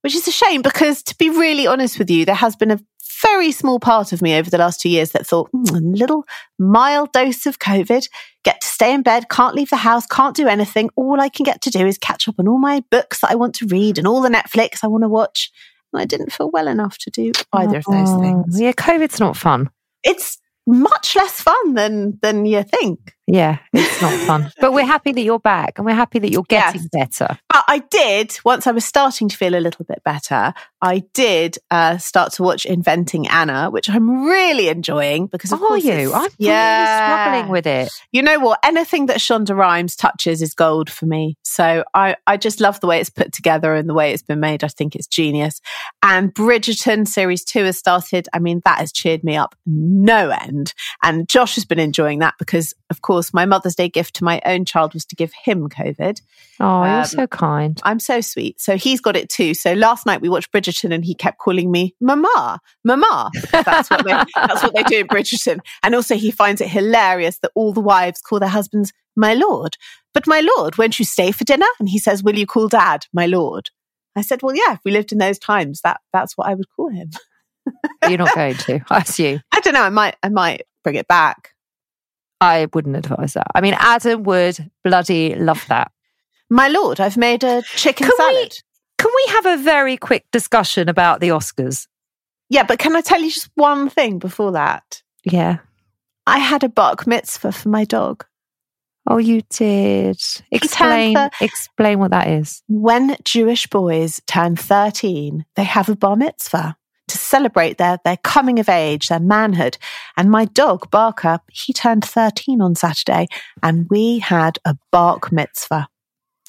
which 0.01 0.15
is 0.15 0.27
a 0.27 0.33
shame 0.33 0.63
because 0.63 1.03
to 1.03 1.15
be 1.19 1.29
really 1.29 1.67
honest 1.67 1.99
with 1.99 2.09
you, 2.11 2.25
there 2.25 2.35
has 2.35 2.57
been 2.57 2.71
a 2.71 2.81
very 3.23 3.53
small 3.53 3.79
part 3.79 4.13
of 4.13 4.23
me 4.23 4.37
over 4.37 4.49
the 4.49 4.59
last 4.59 4.81
two 4.81 4.89
years 4.89 5.11
that 5.13 5.27
thought, 5.27 5.51
"Mm, 5.53 5.71
a 5.71 5.99
little 5.99 6.25
mild 6.59 7.13
dose 7.13 7.45
of 7.47 7.59
COVID, 7.59 8.09
get 8.43 8.61
to 8.63 8.67
stay 8.67 8.95
in 8.95 9.03
bed, 9.03 9.29
can't 9.29 9.55
leave 9.55 9.71
the 9.71 9.77
house, 9.77 10.07
can't 10.07 10.35
do 10.37 10.49
anything. 10.49 10.89
All 10.97 11.21
I 11.21 11.29
can 11.29 11.45
get 11.45 11.61
to 11.63 11.71
do 11.71 11.87
is 11.87 11.99
catch 11.99 12.27
up 12.27 12.37
on 12.39 12.49
all 12.49 12.59
my 12.59 12.83
books 12.91 13.21
that 13.21 13.31
I 13.31 13.35
want 13.35 13.55
to 13.57 13.67
read 13.67 13.99
and 13.99 14.07
all 14.07 14.23
the 14.23 14.29
Netflix 14.31 14.79
I 14.83 14.87
want 14.89 15.05
to 15.05 15.09
watch. 15.09 15.51
I 15.97 16.05
didn't 16.05 16.33
feel 16.33 16.51
well 16.51 16.69
enough 16.69 16.99
to 16.99 17.11
do 17.11 17.33
either 17.53 17.79
of 17.79 17.85
those 17.85 18.09
Oh, 18.11 18.21
things. 18.21 18.61
Yeah, 18.61 18.73
COVID's 18.73 19.21
not 19.21 19.37
fun. 19.37 19.71
It's 20.03 20.39
much 20.67 21.15
less 21.17 21.41
fun 21.41 21.75
than 21.75 22.19
than 22.23 22.47
you 22.47 22.63
think. 22.63 23.15
Yeah, 23.27 23.59
it's 23.73 24.03
not 24.03 24.13
fun. 24.27 24.51
But 24.61 24.73
we're 24.73 24.85
happy 24.87 25.13
that 25.13 25.21
you're 25.23 25.39
back 25.39 25.79
and 25.79 25.87
we're 25.87 25.95
happy 25.95 26.19
that 26.19 26.31
you're 26.31 26.43
getting 26.49 26.83
Yes. 26.93 27.09
better. 27.19 27.39
But 27.49 27.65
I 27.69 27.79
did, 27.91 28.39
once 28.45 28.67
I 28.67 28.73
was 28.73 28.85
starting 28.85 29.29
to 29.29 29.37
feel 29.37 29.55
a 29.55 29.61
little 29.61 29.85
bit 29.85 30.03
better, 30.05 30.53
I 30.83 31.03
did 31.15 31.57
uh, 31.71 31.97
start 31.99 32.33
to 32.35 32.43
watch 32.43 32.67
Inventing 32.67 33.27
Anna, 33.29 33.71
which 33.71 33.89
I'm 33.89 34.25
really 34.27 34.69
enjoying 34.69 35.27
because 35.29 35.53
of 35.53 35.63
Are 35.63 35.67
course 35.69 35.85
you? 35.85 36.13
I'm 36.13 36.31
yeah. 36.39 36.79
really 36.79 37.33
struggling 37.39 37.53
with 37.53 37.67
it. 37.67 37.91
You 38.13 38.23
know 38.23 38.39
what? 38.41 38.59
Anything 38.63 39.07
that 39.07 39.19
Shonda 39.19 39.57
Rhimes 39.57 39.97
touches 39.97 40.43
is 40.43 40.53
gold 40.55 40.91
for 40.91 41.07
me. 41.07 41.37
So 41.43 41.85
I, 41.95 42.17
I 42.27 42.37
just 42.37 42.61
love 42.61 42.81
the 42.81 42.87
way 42.87 43.01
it's 43.01 43.11
put 43.11 43.33
together 43.33 43.75
and 43.75 43.89
the 43.89 43.95
way 43.95 44.13
it's 44.13 44.23
been 44.23 44.41
made. 44.41 44.63
I 44.65 44.69
think 44.69 44.95
it's 44.95 45.07
genius. 45.07 45.61
And 46.03 46.35
Bridgerton 46.35 47.09
series 47.09 47.45
two 47.45 47.65
has 47.65 47.79
started. 47.79 48.29
I 48.35 48.39
mean, 48.39 48.61
that 48.67 48.79
has 48.81 48.93
cheered 48.93 49.25
me 49.25 49.37
up 49.37 49.55
no 49.67 50.29
end. 50.31 50.75
And 51.03 51.27
Josh 51.29 51.55
has 51.55 51.65
been 51.65 51.79
enjoying 51.79 52.19
that 52.19 52.35
because, 52.39 52.75
of 52.91 53.01
course, 53.01 53.14
my 53.33 53.45
Mother's 53.47 53.75
Day 53.75 53.89
gift 53.89 54.17
to 54.17 54.25
my 54.25 54.41
own 54.45 54.65
child 54.65 54.95
was 54.95 55.05
to 55.07 55.17
give 55.17 55.33
him 55.45 55.69
COVID. 55.69 56.21
Oh, 56.61 56.85
you're 56.85 56.99
Um, 57.01 57.05
so 57.05 57.27
kind. 57.27 57.81
I'm 57.85 57.99
so 58.01 58.21
sweet. 58.21 58.61
So 58.61 58.77
he's 58.77 59.01
got 59.01 59.17
it 59.17 59.29
too. 59.29 59.55
So 59.55 59.73
last 59.73 60.07
night 60.07 60.21
we 60.21 60.29
watched 60.29 60.53
Bridgerton 60.53 60.93
and 60.93 61.05
he 61.05 61.15
kept 61.15 61.39
calling 61.39 61.71
me 61.71 61.95
Mama, 62.01 62.61
Mama. 62.85 63.31
That's 63.53 63.91
what 63.91 64.05
they, 64.05 64.13
that's 64.35 64.63
what 64.63 64.75
they 64.75 64.83
do 64.85 64.99
in 65.01 65.09
Bridgerton. 65.09 65.61
And 65.83 65.95
also 65.95 66.17
he 66.17 66.31
finds 66.31 66.61
it 66.61 66.69
hilarious 66.69 67.39
that 67.39 67.53
all 67.55 67.73
the 67.73 67.81
wives 67.81 68.21
call 68.21 68.41
their 68.41 68.49
husbands 68.49 68.93
my 69.17 69.35
lord. 69.35 69.77
But 70.13 70.27
my 70.27 70.41
lord, 70.41 70.79
won't 70.79 70.99
you 70.99 71.05
stay 71.05 71.33
for 71.33 71.45
dinner? 71.45 71.67
And 71.79 71.89
he 71.89 71.99
says, 71.99 72.23
will 72.23 72.37
you 72.39 72.47
call 72.47 72.69
dad 72.69 73.07
my 73.13 73.27
lord? 73.27 73.71
I 74.17 74.23
said, 74.23 74.43
well, 74.43 74.55
yeah, 74.55 74.75
if 74.75 74.81
we 74.85 74.93
lived 74.93 75.11
in 75.11 75.19
those 75.19 75.39
times, 75.41 75.81
that 75.83 76.01
that's 76.13 76.37
what 76.37 76.47
I 76.49 76.55
would 76.55 76.69
call 76.77 76.89
him. 76.91 77.11
You're 78.09 78.19
not 78.19 78.35
going 78.35 78.55
to. 78.55 78.81
I 78.91 78.99
assume. 78.99 79.41
I 79.53 79.61
don't 79.61 79.75
know. 79.75 79.83
I 79.83 79.89
might, 79.89 80.17
I 80.23 80.29
might 80.29 80.63
bring 80.85 80.97
it 80.97 81.09
back. 81.09 81.51
I 82.45 82.67
wouldn't 82.73 82.97
advise 82.97 83.33
that. 83.35 83.47
I 83.55 83.61
mean, 83.61 83.75
Adam 83.79 84.23
would 84.25 84.71
bloody 84.83 85.35
love 85.35 85.65
that. 85.69 85.91
My 86.51 86.69
lord, 86.69 87.01
I've 87.01 87.17
made 87.17 87.43
a 87.45 87.63
chicken 87.63 88.07
Can 88.09 88.17
we- 88.19 88.35
salad. 88.35 88.59
Can 88.99 89.11
we 89.15 89.33
have 89.33 89.47
a 89.47 89.63
very 89.63 89.97
quick 89.97 90.25
discussion 90.31 90.89
about 90.89 91.21
the 91.21 91.29
Oscars? 91.29 91.89
Yeah, 92.49 92.63
but 92.63 92.79
can 92.79 92.95
I 92.97 93.01
tell 93.01 93.21
you 93.21 93.31
just 93.31 93.51
one 93.55 93.89
thing 93.91 94.19
before 94.19 94.53
that? 94.53 95.03
Yeah. 95.25 95.59
I 96.27 96.39
had 96.39 96.63
a 96.65 96.69
bar 96.69 96.95
mitzvah 97.07 97.53
for 97.53 97.69
my 97.69 97.85
dog. 97.85 98.25
Oh, 99.07 99.19
you 99.19 99.43
did. 99.51 100.19
Explain. 100.51 101.15
the- 101.15 101.31
Explain 101.41 101.99
what 101.99 102.13
that 102.13 102.29
is. 102.29 102.63
when 102.69 103.17
Jewish 103.25 103.67
boys 103.67 104.23
turn 104.27 104.57
13, 104.57 105.45
they 105.57 105.65
have 105.65 105.89
a 105.91 105.97
bar 105.97 106.17
mitzvah 106.17 106.77
to 107.09 107.19
celebrate 107.19 107.79
their, 107.79 107.99
their 108.05 108.17
coming 108.19 108.59
of 108.59 108.69
age, 108.69 109.09
their 109.09 109.21
manhood. 109.21 109.79
And 110.17 110.31
my 110.31 110.47
dog, 110.47 110.91
Barker, 110.91 111.41
he 111.51 111.73
turned 111.73 112.05
13 112.05 112.61
on 112.61 112.75
Saturday, 112.75 113.27
and 113.63 113.87
we 113.91 114.21
had 114.21 114.59
a 114.65 114.77
bark 114.91 115.31
mitzvah. 115.33 115.89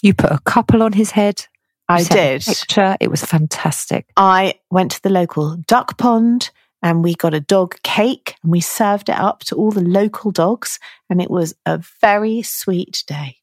You 0.02 0.14
put 0.14 0.32
a 0.32 0.38
kippah 0.38 0.82
on 0.82 0.94
his 0.94 1.12
head. 1.12 1.46
I 1.88 2.04
did. 2.04 2.44
Picture. 2.44 2.98
It 3.00 3.10
was 3.10 3.24
fantastic. 3.24 4.08
I 4.18 4.56
went 4.72 4.92
to 4.92 5.04
the 5.04 5.10
local 5.10 5.58
duck 5.68 5.98
pond 5.98 6.50
and 6.82 7.04
we 7.04 7.16
got 7.16 7.34
a 7.34 7.40
dog 7.40 7.82
cake 7.84 8.36
and 8.44 8.52
we 8.52 8.60
served 8.62 9.10
it 9.10 9.18
up 9.18 9.42
to 9.46 9.56
all 9.56 9.72
the 9.72 9.84
local 9.84 10.32
dogs. 10.32 10.80
And 11.10 11.22
it 11.22 11.30
was 11.30 11.54
a 11.66 11.82
very 12.02 12.42
sweet 12.42 13.04
day. 13.08 13.38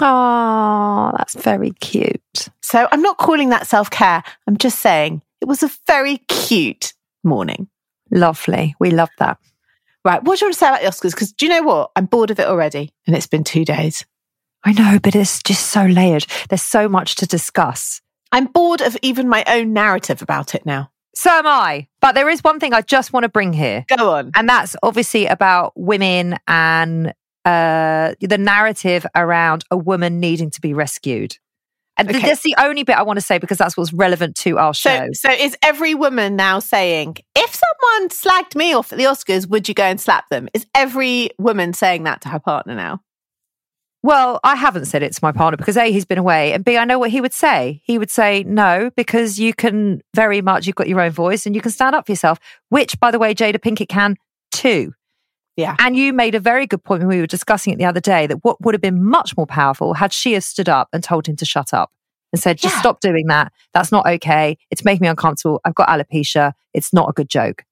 Oh, 0.00 1.12
that's 1.16 1.34
very 1.34 1.70
cute. 1.72 2.48
So 2.62 2.88
I'm 2.90 3.02
not 3.02 3.18
calling 3.18 3.50
that 3.50 3.66
self 3.66 3.90
care. 3.90 4.22
I'm 4.46 4.56
just 4.56 4.78
saying 4.80 5.22
it 5.42 5.48
was 5.48 5.64
a 5.64 5.70
very 5.88 6.18
cute 6.28 6.94
morning. 7.24 7.68
Lovely. 8.12 8.76
We 8.78 8.92
love 8.92 9.10
that. 9.18 9.38
Right. 10.04 10.22
What 10.22 10.38
do 10.38 10.44
you 10.44 10.46
want 10.46 10.54
to 10.54 10.58
say 10.58 10.68
about 10.68 10.82
the 10.82 10.86
Oscars? 10.86 11.10
Because 11.10 11.32
do 11.32 11.46
you 11.46 11.50
know 11.50 11.62
what? 11.62 11.90
I'm 11.96 12.06
bored 12.06 12.30
of 12.30 12.38
it 12.38 12.46
already. 12.46 12.92
And 13.08 13.16
it's 13.16 13.26
been 13.26 13.42
two 13.42 13.64
days. 13.64 14.06
I 14.62 14.72
know, 14.72 15.00
but 15.02 15.16
it's 15.16 15.42
just 15.42 15.66
so 15.66 15.84
layered. 15.84 16.26
There's 16.48 16.62
so 16.62 16.88
much 16.88 17.16
to 17.16 17.26
discuss. 17.26 18.00
I'm 18.30 18.46
bored 18.46 18.82
of 18.82 18.96
even 19.02 19.28
my 19.28 19.42
own 19.48 19.72
narrative 19.72 20.22
about 20.22 20.54
it 20.54 20.64
now. 20.64 20.90
So 21.16 21.30
am 21.30 21.46
I. 21.46 21.88
But 22.00 22.14
there 22.14 22.28
is 22.28 22.44
one 22.44 22.60
thing 22.60 22.72
I 22.72 22.80
just 22.80 23.12
want 23.12 23.24
to 23.24 23.28
bring 23.28 23.52
here. 23.52 23.84
Go 23.96 24.12
on. 24.12 24.30
And 24.36 24.48
that's 24.48 24.76
obviously 24.80 25.26
about 25.26 25.72
women 25.74 26.36
and 26.46 27.12
uh, 27.44 28.14
the 28.20 28.38
narrative 28.38 29.04
around 29.16 29.64
a 29.72 29.76
woman 29.76 30.20
needing 30.20 30.50
to 30.50 30.60
be 30.60 30.72
rescued. 30.72 31.36
And 31.98 32.08
Okay. 32.08 32.20
that's 32.20 32.42
the 32.42 32.54
only 32.58 32.84
bit 32.84 32.96
I 32.96 33.02
want 33.02 33.18
to 33.18 33.24
say 33.24 33.38
because 33.38 33.58
that's 33.58 33.76
what's 33.76 33.92
relevant 33.92 34.34
to 34.36 34.58
our 34.58 34.72
show. 34.72 35.08
So, 35.12 35.28
so 35.28 35.30
is 35.30 35.56
every 35.62 35.94
woman 35.94 36.36
now 36.36 36.58
saying, 36.58 37.18
if 37.36 37.54
someone 37.54 38.08
slagged 38.08 38.56
me 38.56 38.72
off 38.72 38.92
at 38.92 38.98
the 38.98 39.04
Oscars, 39.04 39.46
would 39.48 39.68
you 39.68 39.74
go 39.74 39.84
and 39.84 40.00
slap 40.00 40.28
them? 40.30 40.48
Is 40.54 40.66
every 40.74 41.30
woman 41.38 41.74
saying 41.74 42.04
that 42.04 42.22
to 42.22 42.28
her 42.28 42.38
partner 42.38 42.74
now? 42.74 43.02
Well, 44.04 44.40
I 44.42 44.56
haven't 44.56 44.86
said 44.86 45.04
it 45.04 45.12
to 45.12 45.20
my 45.22 45.30
partner 45.30 45.56
because 45.56 45.76
A, 45.76 45.92
he's 45.92 46.04
been 46.04 46.18
away, 46.18 46.52
and 46.52 46.64
B, 46.64 46.76
I 46.76 46.84
know 46.84 46.98
what 46.98 47.10
he 47.10 47.20
would 47.20 47.32
say. 47.32 47.80
He 47.84 47.98
would 47.98 48.10
say 48.10 48.42
no, 48.42 48.90
because 48.96 49.38
you 49.38 49.54
can 49.54 50.02
very 50.12 50.40
much, 50.40 50.66
you've 50.66 50.74
got 50.74 50.88
your 50.88 51.00
own 51.00 51.12
voice 51.12 51.46
and 51.46 51.54
you 51.54 51.60
can 51.60 51.70
stand 51.70 51.94
up 51.94 52.06
for 52.06 52.12
yourself, 52.12 52.40
which, 52.68 52.98
by 52.98 53.12
the 53.12 53.20
way, 53.20 53.32
Jada 53.32 53.58
Pinkett 53.58 53.88
can 53.88 54.16
too. 54.50 54.92
Yeah. 55.56 55.76
And 55.78 55.96
you 55.96 56.12
made 56.12 56.34
a 56.34 56.40
very 56.40 56.66
good 56.66 56.82
point 56.82 57.00
when 57.00 57.08
we 57.08 57.20
were 57.20 57.26
discussing 57.26 57.72
it 57.72 57.78
the 57.78 57.84
other 57.84 58.00
day 58.00 58.26
that 58.26 58.42
what 58.42 58.60
would 58.62 58.74
have 58.74 58.80
been 58.80 59.04
much 59.04 59.36
more 59.36 59.46
powerful 59.46 59.94
had 59.94 60.12
she 60.12 60.32
have 60.32 60.44
stood 60.44 60.68
up 60.68 60.88
and 60.92 61.04
told 61.04 61.26
him 61.26 61.36
to 61.36 61.44
shut 61.44 61.74
up 61.74 61.90
and 62.32 62.40
said, 62.40 62.56
just 62.58 62.74
Yeah. 62.76 62.80
stop 62.80 63.00
doing 63.00 63.26
that. 63.26 63.52
That's 63.74 63.92
not 63.92 64.06
okay. 64.06 64.56
It's 64.70 64.84
making 64.84 65.02
me 65.02 65.08
uncomfortable. 65.08 65.60
I've 65.64 65.74
got 65.74 65.88
alopecia. 65.88 66.52
It's 66.72 66.92
not 66.92 67.08
a 67.10 67.12
good 67.12 67.28
joke. 67.28 67.64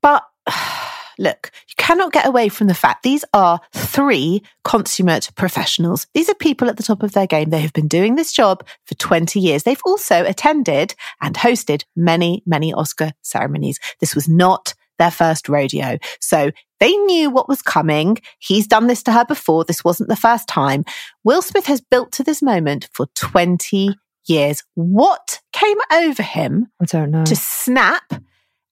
But 0.00 0.24
look, 1.18 1.50
you 1.68 1.74
cannot 1.76 2.12
get 2.12 2.26
away 2.26 2.48
from 2.48 2.66
the 2.68 2.74
fact 2.74 3.02
these 3.02 3.24
are 3.34 3.60
three 3.74 4.42
consummate 4.64 5.30
professionals. 5.36 6.06
These 6.14 6.30
are 6.30 6.34
people 6.34 6.68
at 6.68 6.78
the 6.78 6.82
top 6.82 7.02
of 7.02 7.12
their 7.12 7.26
game. 7.26 7.50
They 7.50 7.60
have 7.60 7.74
been 7.74 7.88
doing 7.88 8.14
this 8.14 8.32
job 8.32 8.66
for 8.86 8.94
20 8.94 9.38
years. 9.38 9.62
They've 9.64 9.80
also 9.84 10.24
attended 10.24 10.94
and 11.20 11.34
hosted 11.36 11.84
many, 11.94 12.42
many 12.46 12.72
Oscar 12.72 13.12
ceremonies. 13.20 13.78
This 14.00 14.14
was 14.14 14.26
not 14.28 14.72
their 15.04 15.10
first 15.10 15.48
rodeo. 15.48 15.98
So 16.20 16.50
they 16.80 16.92
knew 16.96 17.30
what 17.30 17.48
was 17.48 17.60
coming. 17.62 18.16
He's 18.38 18.66
done 18.66 18.86
this 18.86 19.02
to 19.04 19.12
her 19.12 19.24
before. 19.24 19.64
This 19.64 19.84
wasn't 19.84 20.08
the 20.08 20.16
first 20.16 20.48
time. 20.48 20.84
Will 21.22 21.42
Smith 21.42 21.66
has 21.66 21.80
built 21.80 22.12
to 22.12 22.24
this 22.24 22.42
moment 22.42 22.88
for 22.92 23.06
20 23.14 23.94
years. 24.26 24.62
What 24.74 25.40
came 25.52 25.76
over 25.92 26.22
him 26.22 26.68
I 26.80 26.86
don't 26.86 27.10
know. 27.10 27.24
to 27.24 27.36
snap 27.36 28.14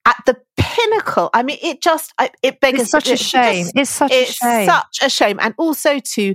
at 0.07 0.17
the 0.27 0.37
pinnacle. 0.57 1.29
I 1.35 1.43
mean, 1.43 1.59
it 1.63 1.83
just 1.83 2.13
it 2.43 2.57
it's 2.63 2.91
such 2.91 3.09
a 3.09 3.13
it 3.13 3.19
shame. 3.19 3.65
just- 3.65 3.77
it's 3.77 3.91
such 3.91 4.13
it's 4.13 4.31
a 4.31 4.33
shame. 4.33 4.69
such 4.69 4.99
a 5.03 5.11
shame, 5.11 5.39
and 5.41 5.55
also 5.59 5.99
to. 5.99 6.35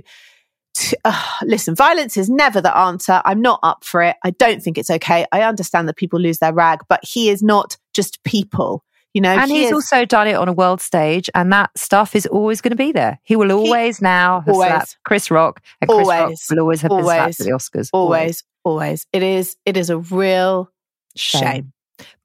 to 0.74 0.96
uh, 1.04 1.24
listen, 1.42 1.74
violence 1.74 2.16
is 2.16 2.30
never 2.30 2.60
the 2.60 2.76
answer. 2.76 3.20
I'm 3.24 3.42
not 3.42 3.60
up 3.62 3.84
for 3.84 4.02
it. 4.02 4.16
I 4.24 4.30
don't 4.30 4.62
think 4.62 4.78
it's 4.78 4.90
okay. 4.90 5.26
I 5.32 5.42
understand 5.42 5.88
that 5.88 5.96
people 5.96 6.20
lose 6.20 6.38
their 6.38 6.54
rag, 6.54 6.80
but 6.88 7.00
he 7.02 7.28
is 7.30 7.42
not 7.42 7.76
just 7.94 8.22
people. 8.24 8.84
You 9.14 9.22
know, 9.22 9.30
and 9.30 9.50
he 9.50 9.58
he's 9.60 9.66
is- 9.68 9.72
also 9.72 10.04
done 10.04 10.26
it 10.28 10.34
on 10.34 10.48
a 10.48 10.52
world 10.52 10.80
stage, 10.80 11.30
and 11.34 11.52
that 11.52 11.70
stuff 11.76 12.14
is 12.14 12.26
always 12.26 12.60
going 12.60 12.70
to 12.70 12.76
be 12.76 12.92
there. 12.92 13.18
He 13.24 13.36
will 13.36 13.52
always 13.52 14.02
now 14.02 14.40
have 14.40 14.54
always. 14.54 14.68
slapped 14.68 14.98
Chris 15.04 15.30
Rock, 15.30 15.62
and 15.80 15.88
Chris 15.88 16.06
Rock 16.06 16.32
will 16.50 16.60
always 16.60 16.82
have 16.82 16.90
been 16.90 17.04
slapped 17.04 17.40
at 17.40 17.46
the 17.46 17.52
Oscars. 17.52 17.90
always, 17.92 18.44
always. 18.64 19.06
It 19.12 19.22
is. 19.22 19.56
It 19.64 19.76
is 19.76 19.90
a 19.90 19.98
real 19.98 20.70
Shame. 21.16 21.42
shame. 21.42 21.72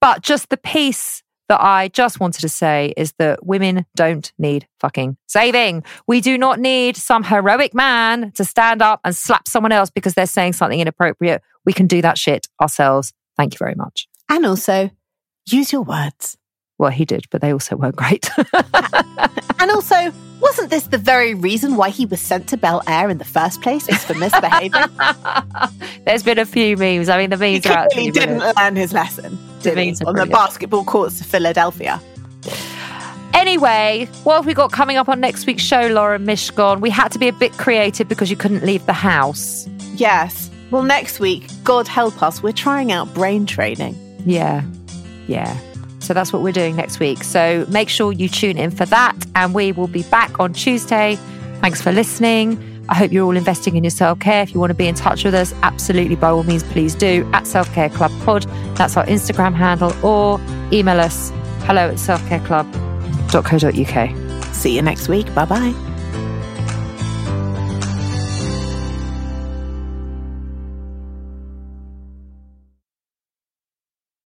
But 0.01 0.21
just 0.21 0.49
the 0.49 0.57
piece 0.57 1.23
that 1.49 1.61
I 1.61 1.87
just 1.89 2.19
wanted 2.19 2.41
to 2.41 2.49
say 2.49 2.93
is 2.95 3.13
that 3.17 3.45
women 3.45 3.85
don't 3.95 4.31
need 4.37 4.67
fucking 4.79 5.17
saving. 5.27 5.83
We 6.07 6.21
do 6.21 6.37
not 6.37 6.59
need 6.59 6.95
some 6.95 7.23
heroic 7.23 7.73
man 7.73 8.31
to 8.33 8.45
stand 8.45 8.81
up 8.81 9.01
and 9.03 9.15
slap 9.15 9.47
someone 9.47 9.71
else 9.71 9.89
because 9.89 10.13
they're 10.13 10.25
saying 10.25 10.53
something 10.53 10.79
inappropriate. 10.79 11.41
We 11.65 11.73
can 11.73 11.87
do 11.87 12.01
that 12.01 12.17
shit 12.17 12.47
ourselves. 12.61 13.13
Thank 13.35 13.53
you 13.53 13.57
very 13.57 13.75
much. 13.75 14.07
And 14.29 14.45
also, 14.45 14.89
use 15.47 15.71
your 15.71 15.81
words. 15.81 16.37
Well, 16.83 16.91
he 16.91 17.05
did, 17.05 17.27
but 17.29 17.39
they 17.39 17.53
also 17.53 17.77
weren't 17.77 17.95
great. 17.95 18.29
And 19.59 19.71
also, 19.71 20.11
wasn't 20.41 20.69
this 20.71 20.87
the 20.87 20.97
very 20.97 21.33
reason 21.33 21.77
why 21.77 21.87
he 21.87 22.05
was 22.05 22.19
sent 22.19 22.49
to 22.49 22.57
Bel 22.57 22.83
Air 22.85 23.09
in 23.09 23.17
the 23.17 23.23
first 23.23 23.61
place? 23.61 23.87
Was 23.87 24.03
for 24.03 24.13
misbehaving. 24.15 24.73
There's 26.05 26.21
been 26.21 26.37
a 26.37 26.45
few 26.45 26.75
memes. 26.75 27.07
I 27.07 27.17
mean, 27.19 27.29
the 27.29 27.37
he 27.37 27.53
memes 27.53 27.65
are 27.67 27.87
clearly 27.87 28.09
absolutely 28.09 28.11
didn't 28.11 28.37
brilliant. 28.39 28.57
learn 28.57 28.75
his 28.75 28.91
lesson 28.91 29.39
did 29.61 29.77
he? 29.77 29.85
memes 29.85 30.01
are 30.01 30.09
on 30.09 30.15
the 30.15 30.25
basketball 30.25 30.83
courts 30.83 31.21
of 31.21 31.27
Philadelphia. 31.27 32.01
Anyway, 33.33 34.09
what 34.25 34.35
have 34.35 34.45
we 34.45 34.53
got 34.53 34.73
coming 34.73 34.97
up 34.97 35.07
on 35.07 35.21
next 35.21 35.45
week's 35.45 35.63
show, 35.63 35.87
Lauren 35.87 36.25
Mishcon? 36.25 36.81
We 36.81 36.89
had 36.89 37.13
to 37.13 37.19
be 37.19 37.29
a 37.29 37.33
bit 37.33 37.53
creative 37.53 38.09
because 38.09 38.29
you 38.29 38.35
couldn't 38.35 38.65
leave 38.65 38.85
the 38.85 38.91
house. 38.91 39.65
Yes. 39.95 40.51
Well, 40.71 40.83
next 40.83 41.21
week, 41.21 41.47
God 41.63 41.87
help 41.87 42.21
us, 42.21 42.43
we're 42.43 42.51
trying 42.51 42.91
out 42.91 43.13
brain 43.13 43.45
training. 43.45 43.95
Yeah. 44.25 44.65
Yeah. 45.27 45.57
So 46.03 46.13
that's 46.13 46.33
what 46.33 46.41
we're 46.41 46.53
doing 46.53 46.75
next 46.75 46.99
week. 46.99 47.23
So 47.23 47.65
make 47.69 47.89
sure 47.89 48.11
you 48.11 48.29
tune 48.29 48.57
in 48.57 48.71
for 48.71 48.85
that. 48.85 49.15
And 49.35 49.53
we 49.53 49.71
will 49.71 49.87
be 49.87 50.03
back 50.03 50.39
on 50.39 50.53
Tuesday. 50.53 51.17
Thanks 51.61 51.81
for 51.81 51.91
listening. 51.91 52.69
I 52.89 52.95
hope 52.95 53.11
you're 53.11 53.25
all 53.25 53.37
investing 53.37 53.75
in 53.75 53.83
your 53.83 53.91
self 53.91 54.19
care. 54.19 54.43
If 54.43 54.53
you 54.53 54.59
want 54.59 54.71
to 54.71 54.75
be 54.75 54.87
in 54.87 54.95
touch 54.95 55.23
with 55.23 55.33
us, 55.33 55.53
absolutely 55.63 56.15
by 56.15 56.29
all 56.29 56.43
means, 56.43 56.63
please 56.63 56.95
do 56.95 57.29
at 57.33 57.47
Self 57.47 57.73
Care 57.73 57.89
Club 57.89 58.11
Pod. 58.23 58.43
That's 58.75 58.97
our 58.97 59.05
Instagram 59.05 59.53
handle, 59.53 59.93
or 60.05 60.39
email 60.71 60.99
us 60.99 61.31
hello 61.61 61.89
at 61.89 61.95
selfcareclub.co.uk. 61.95 64.53
See 64.53 64.75
you 64.75 64.81
next 64.81 65.07
week. 65.07 65.33
Bye 65.33 65.45
bye. 65.45 65.92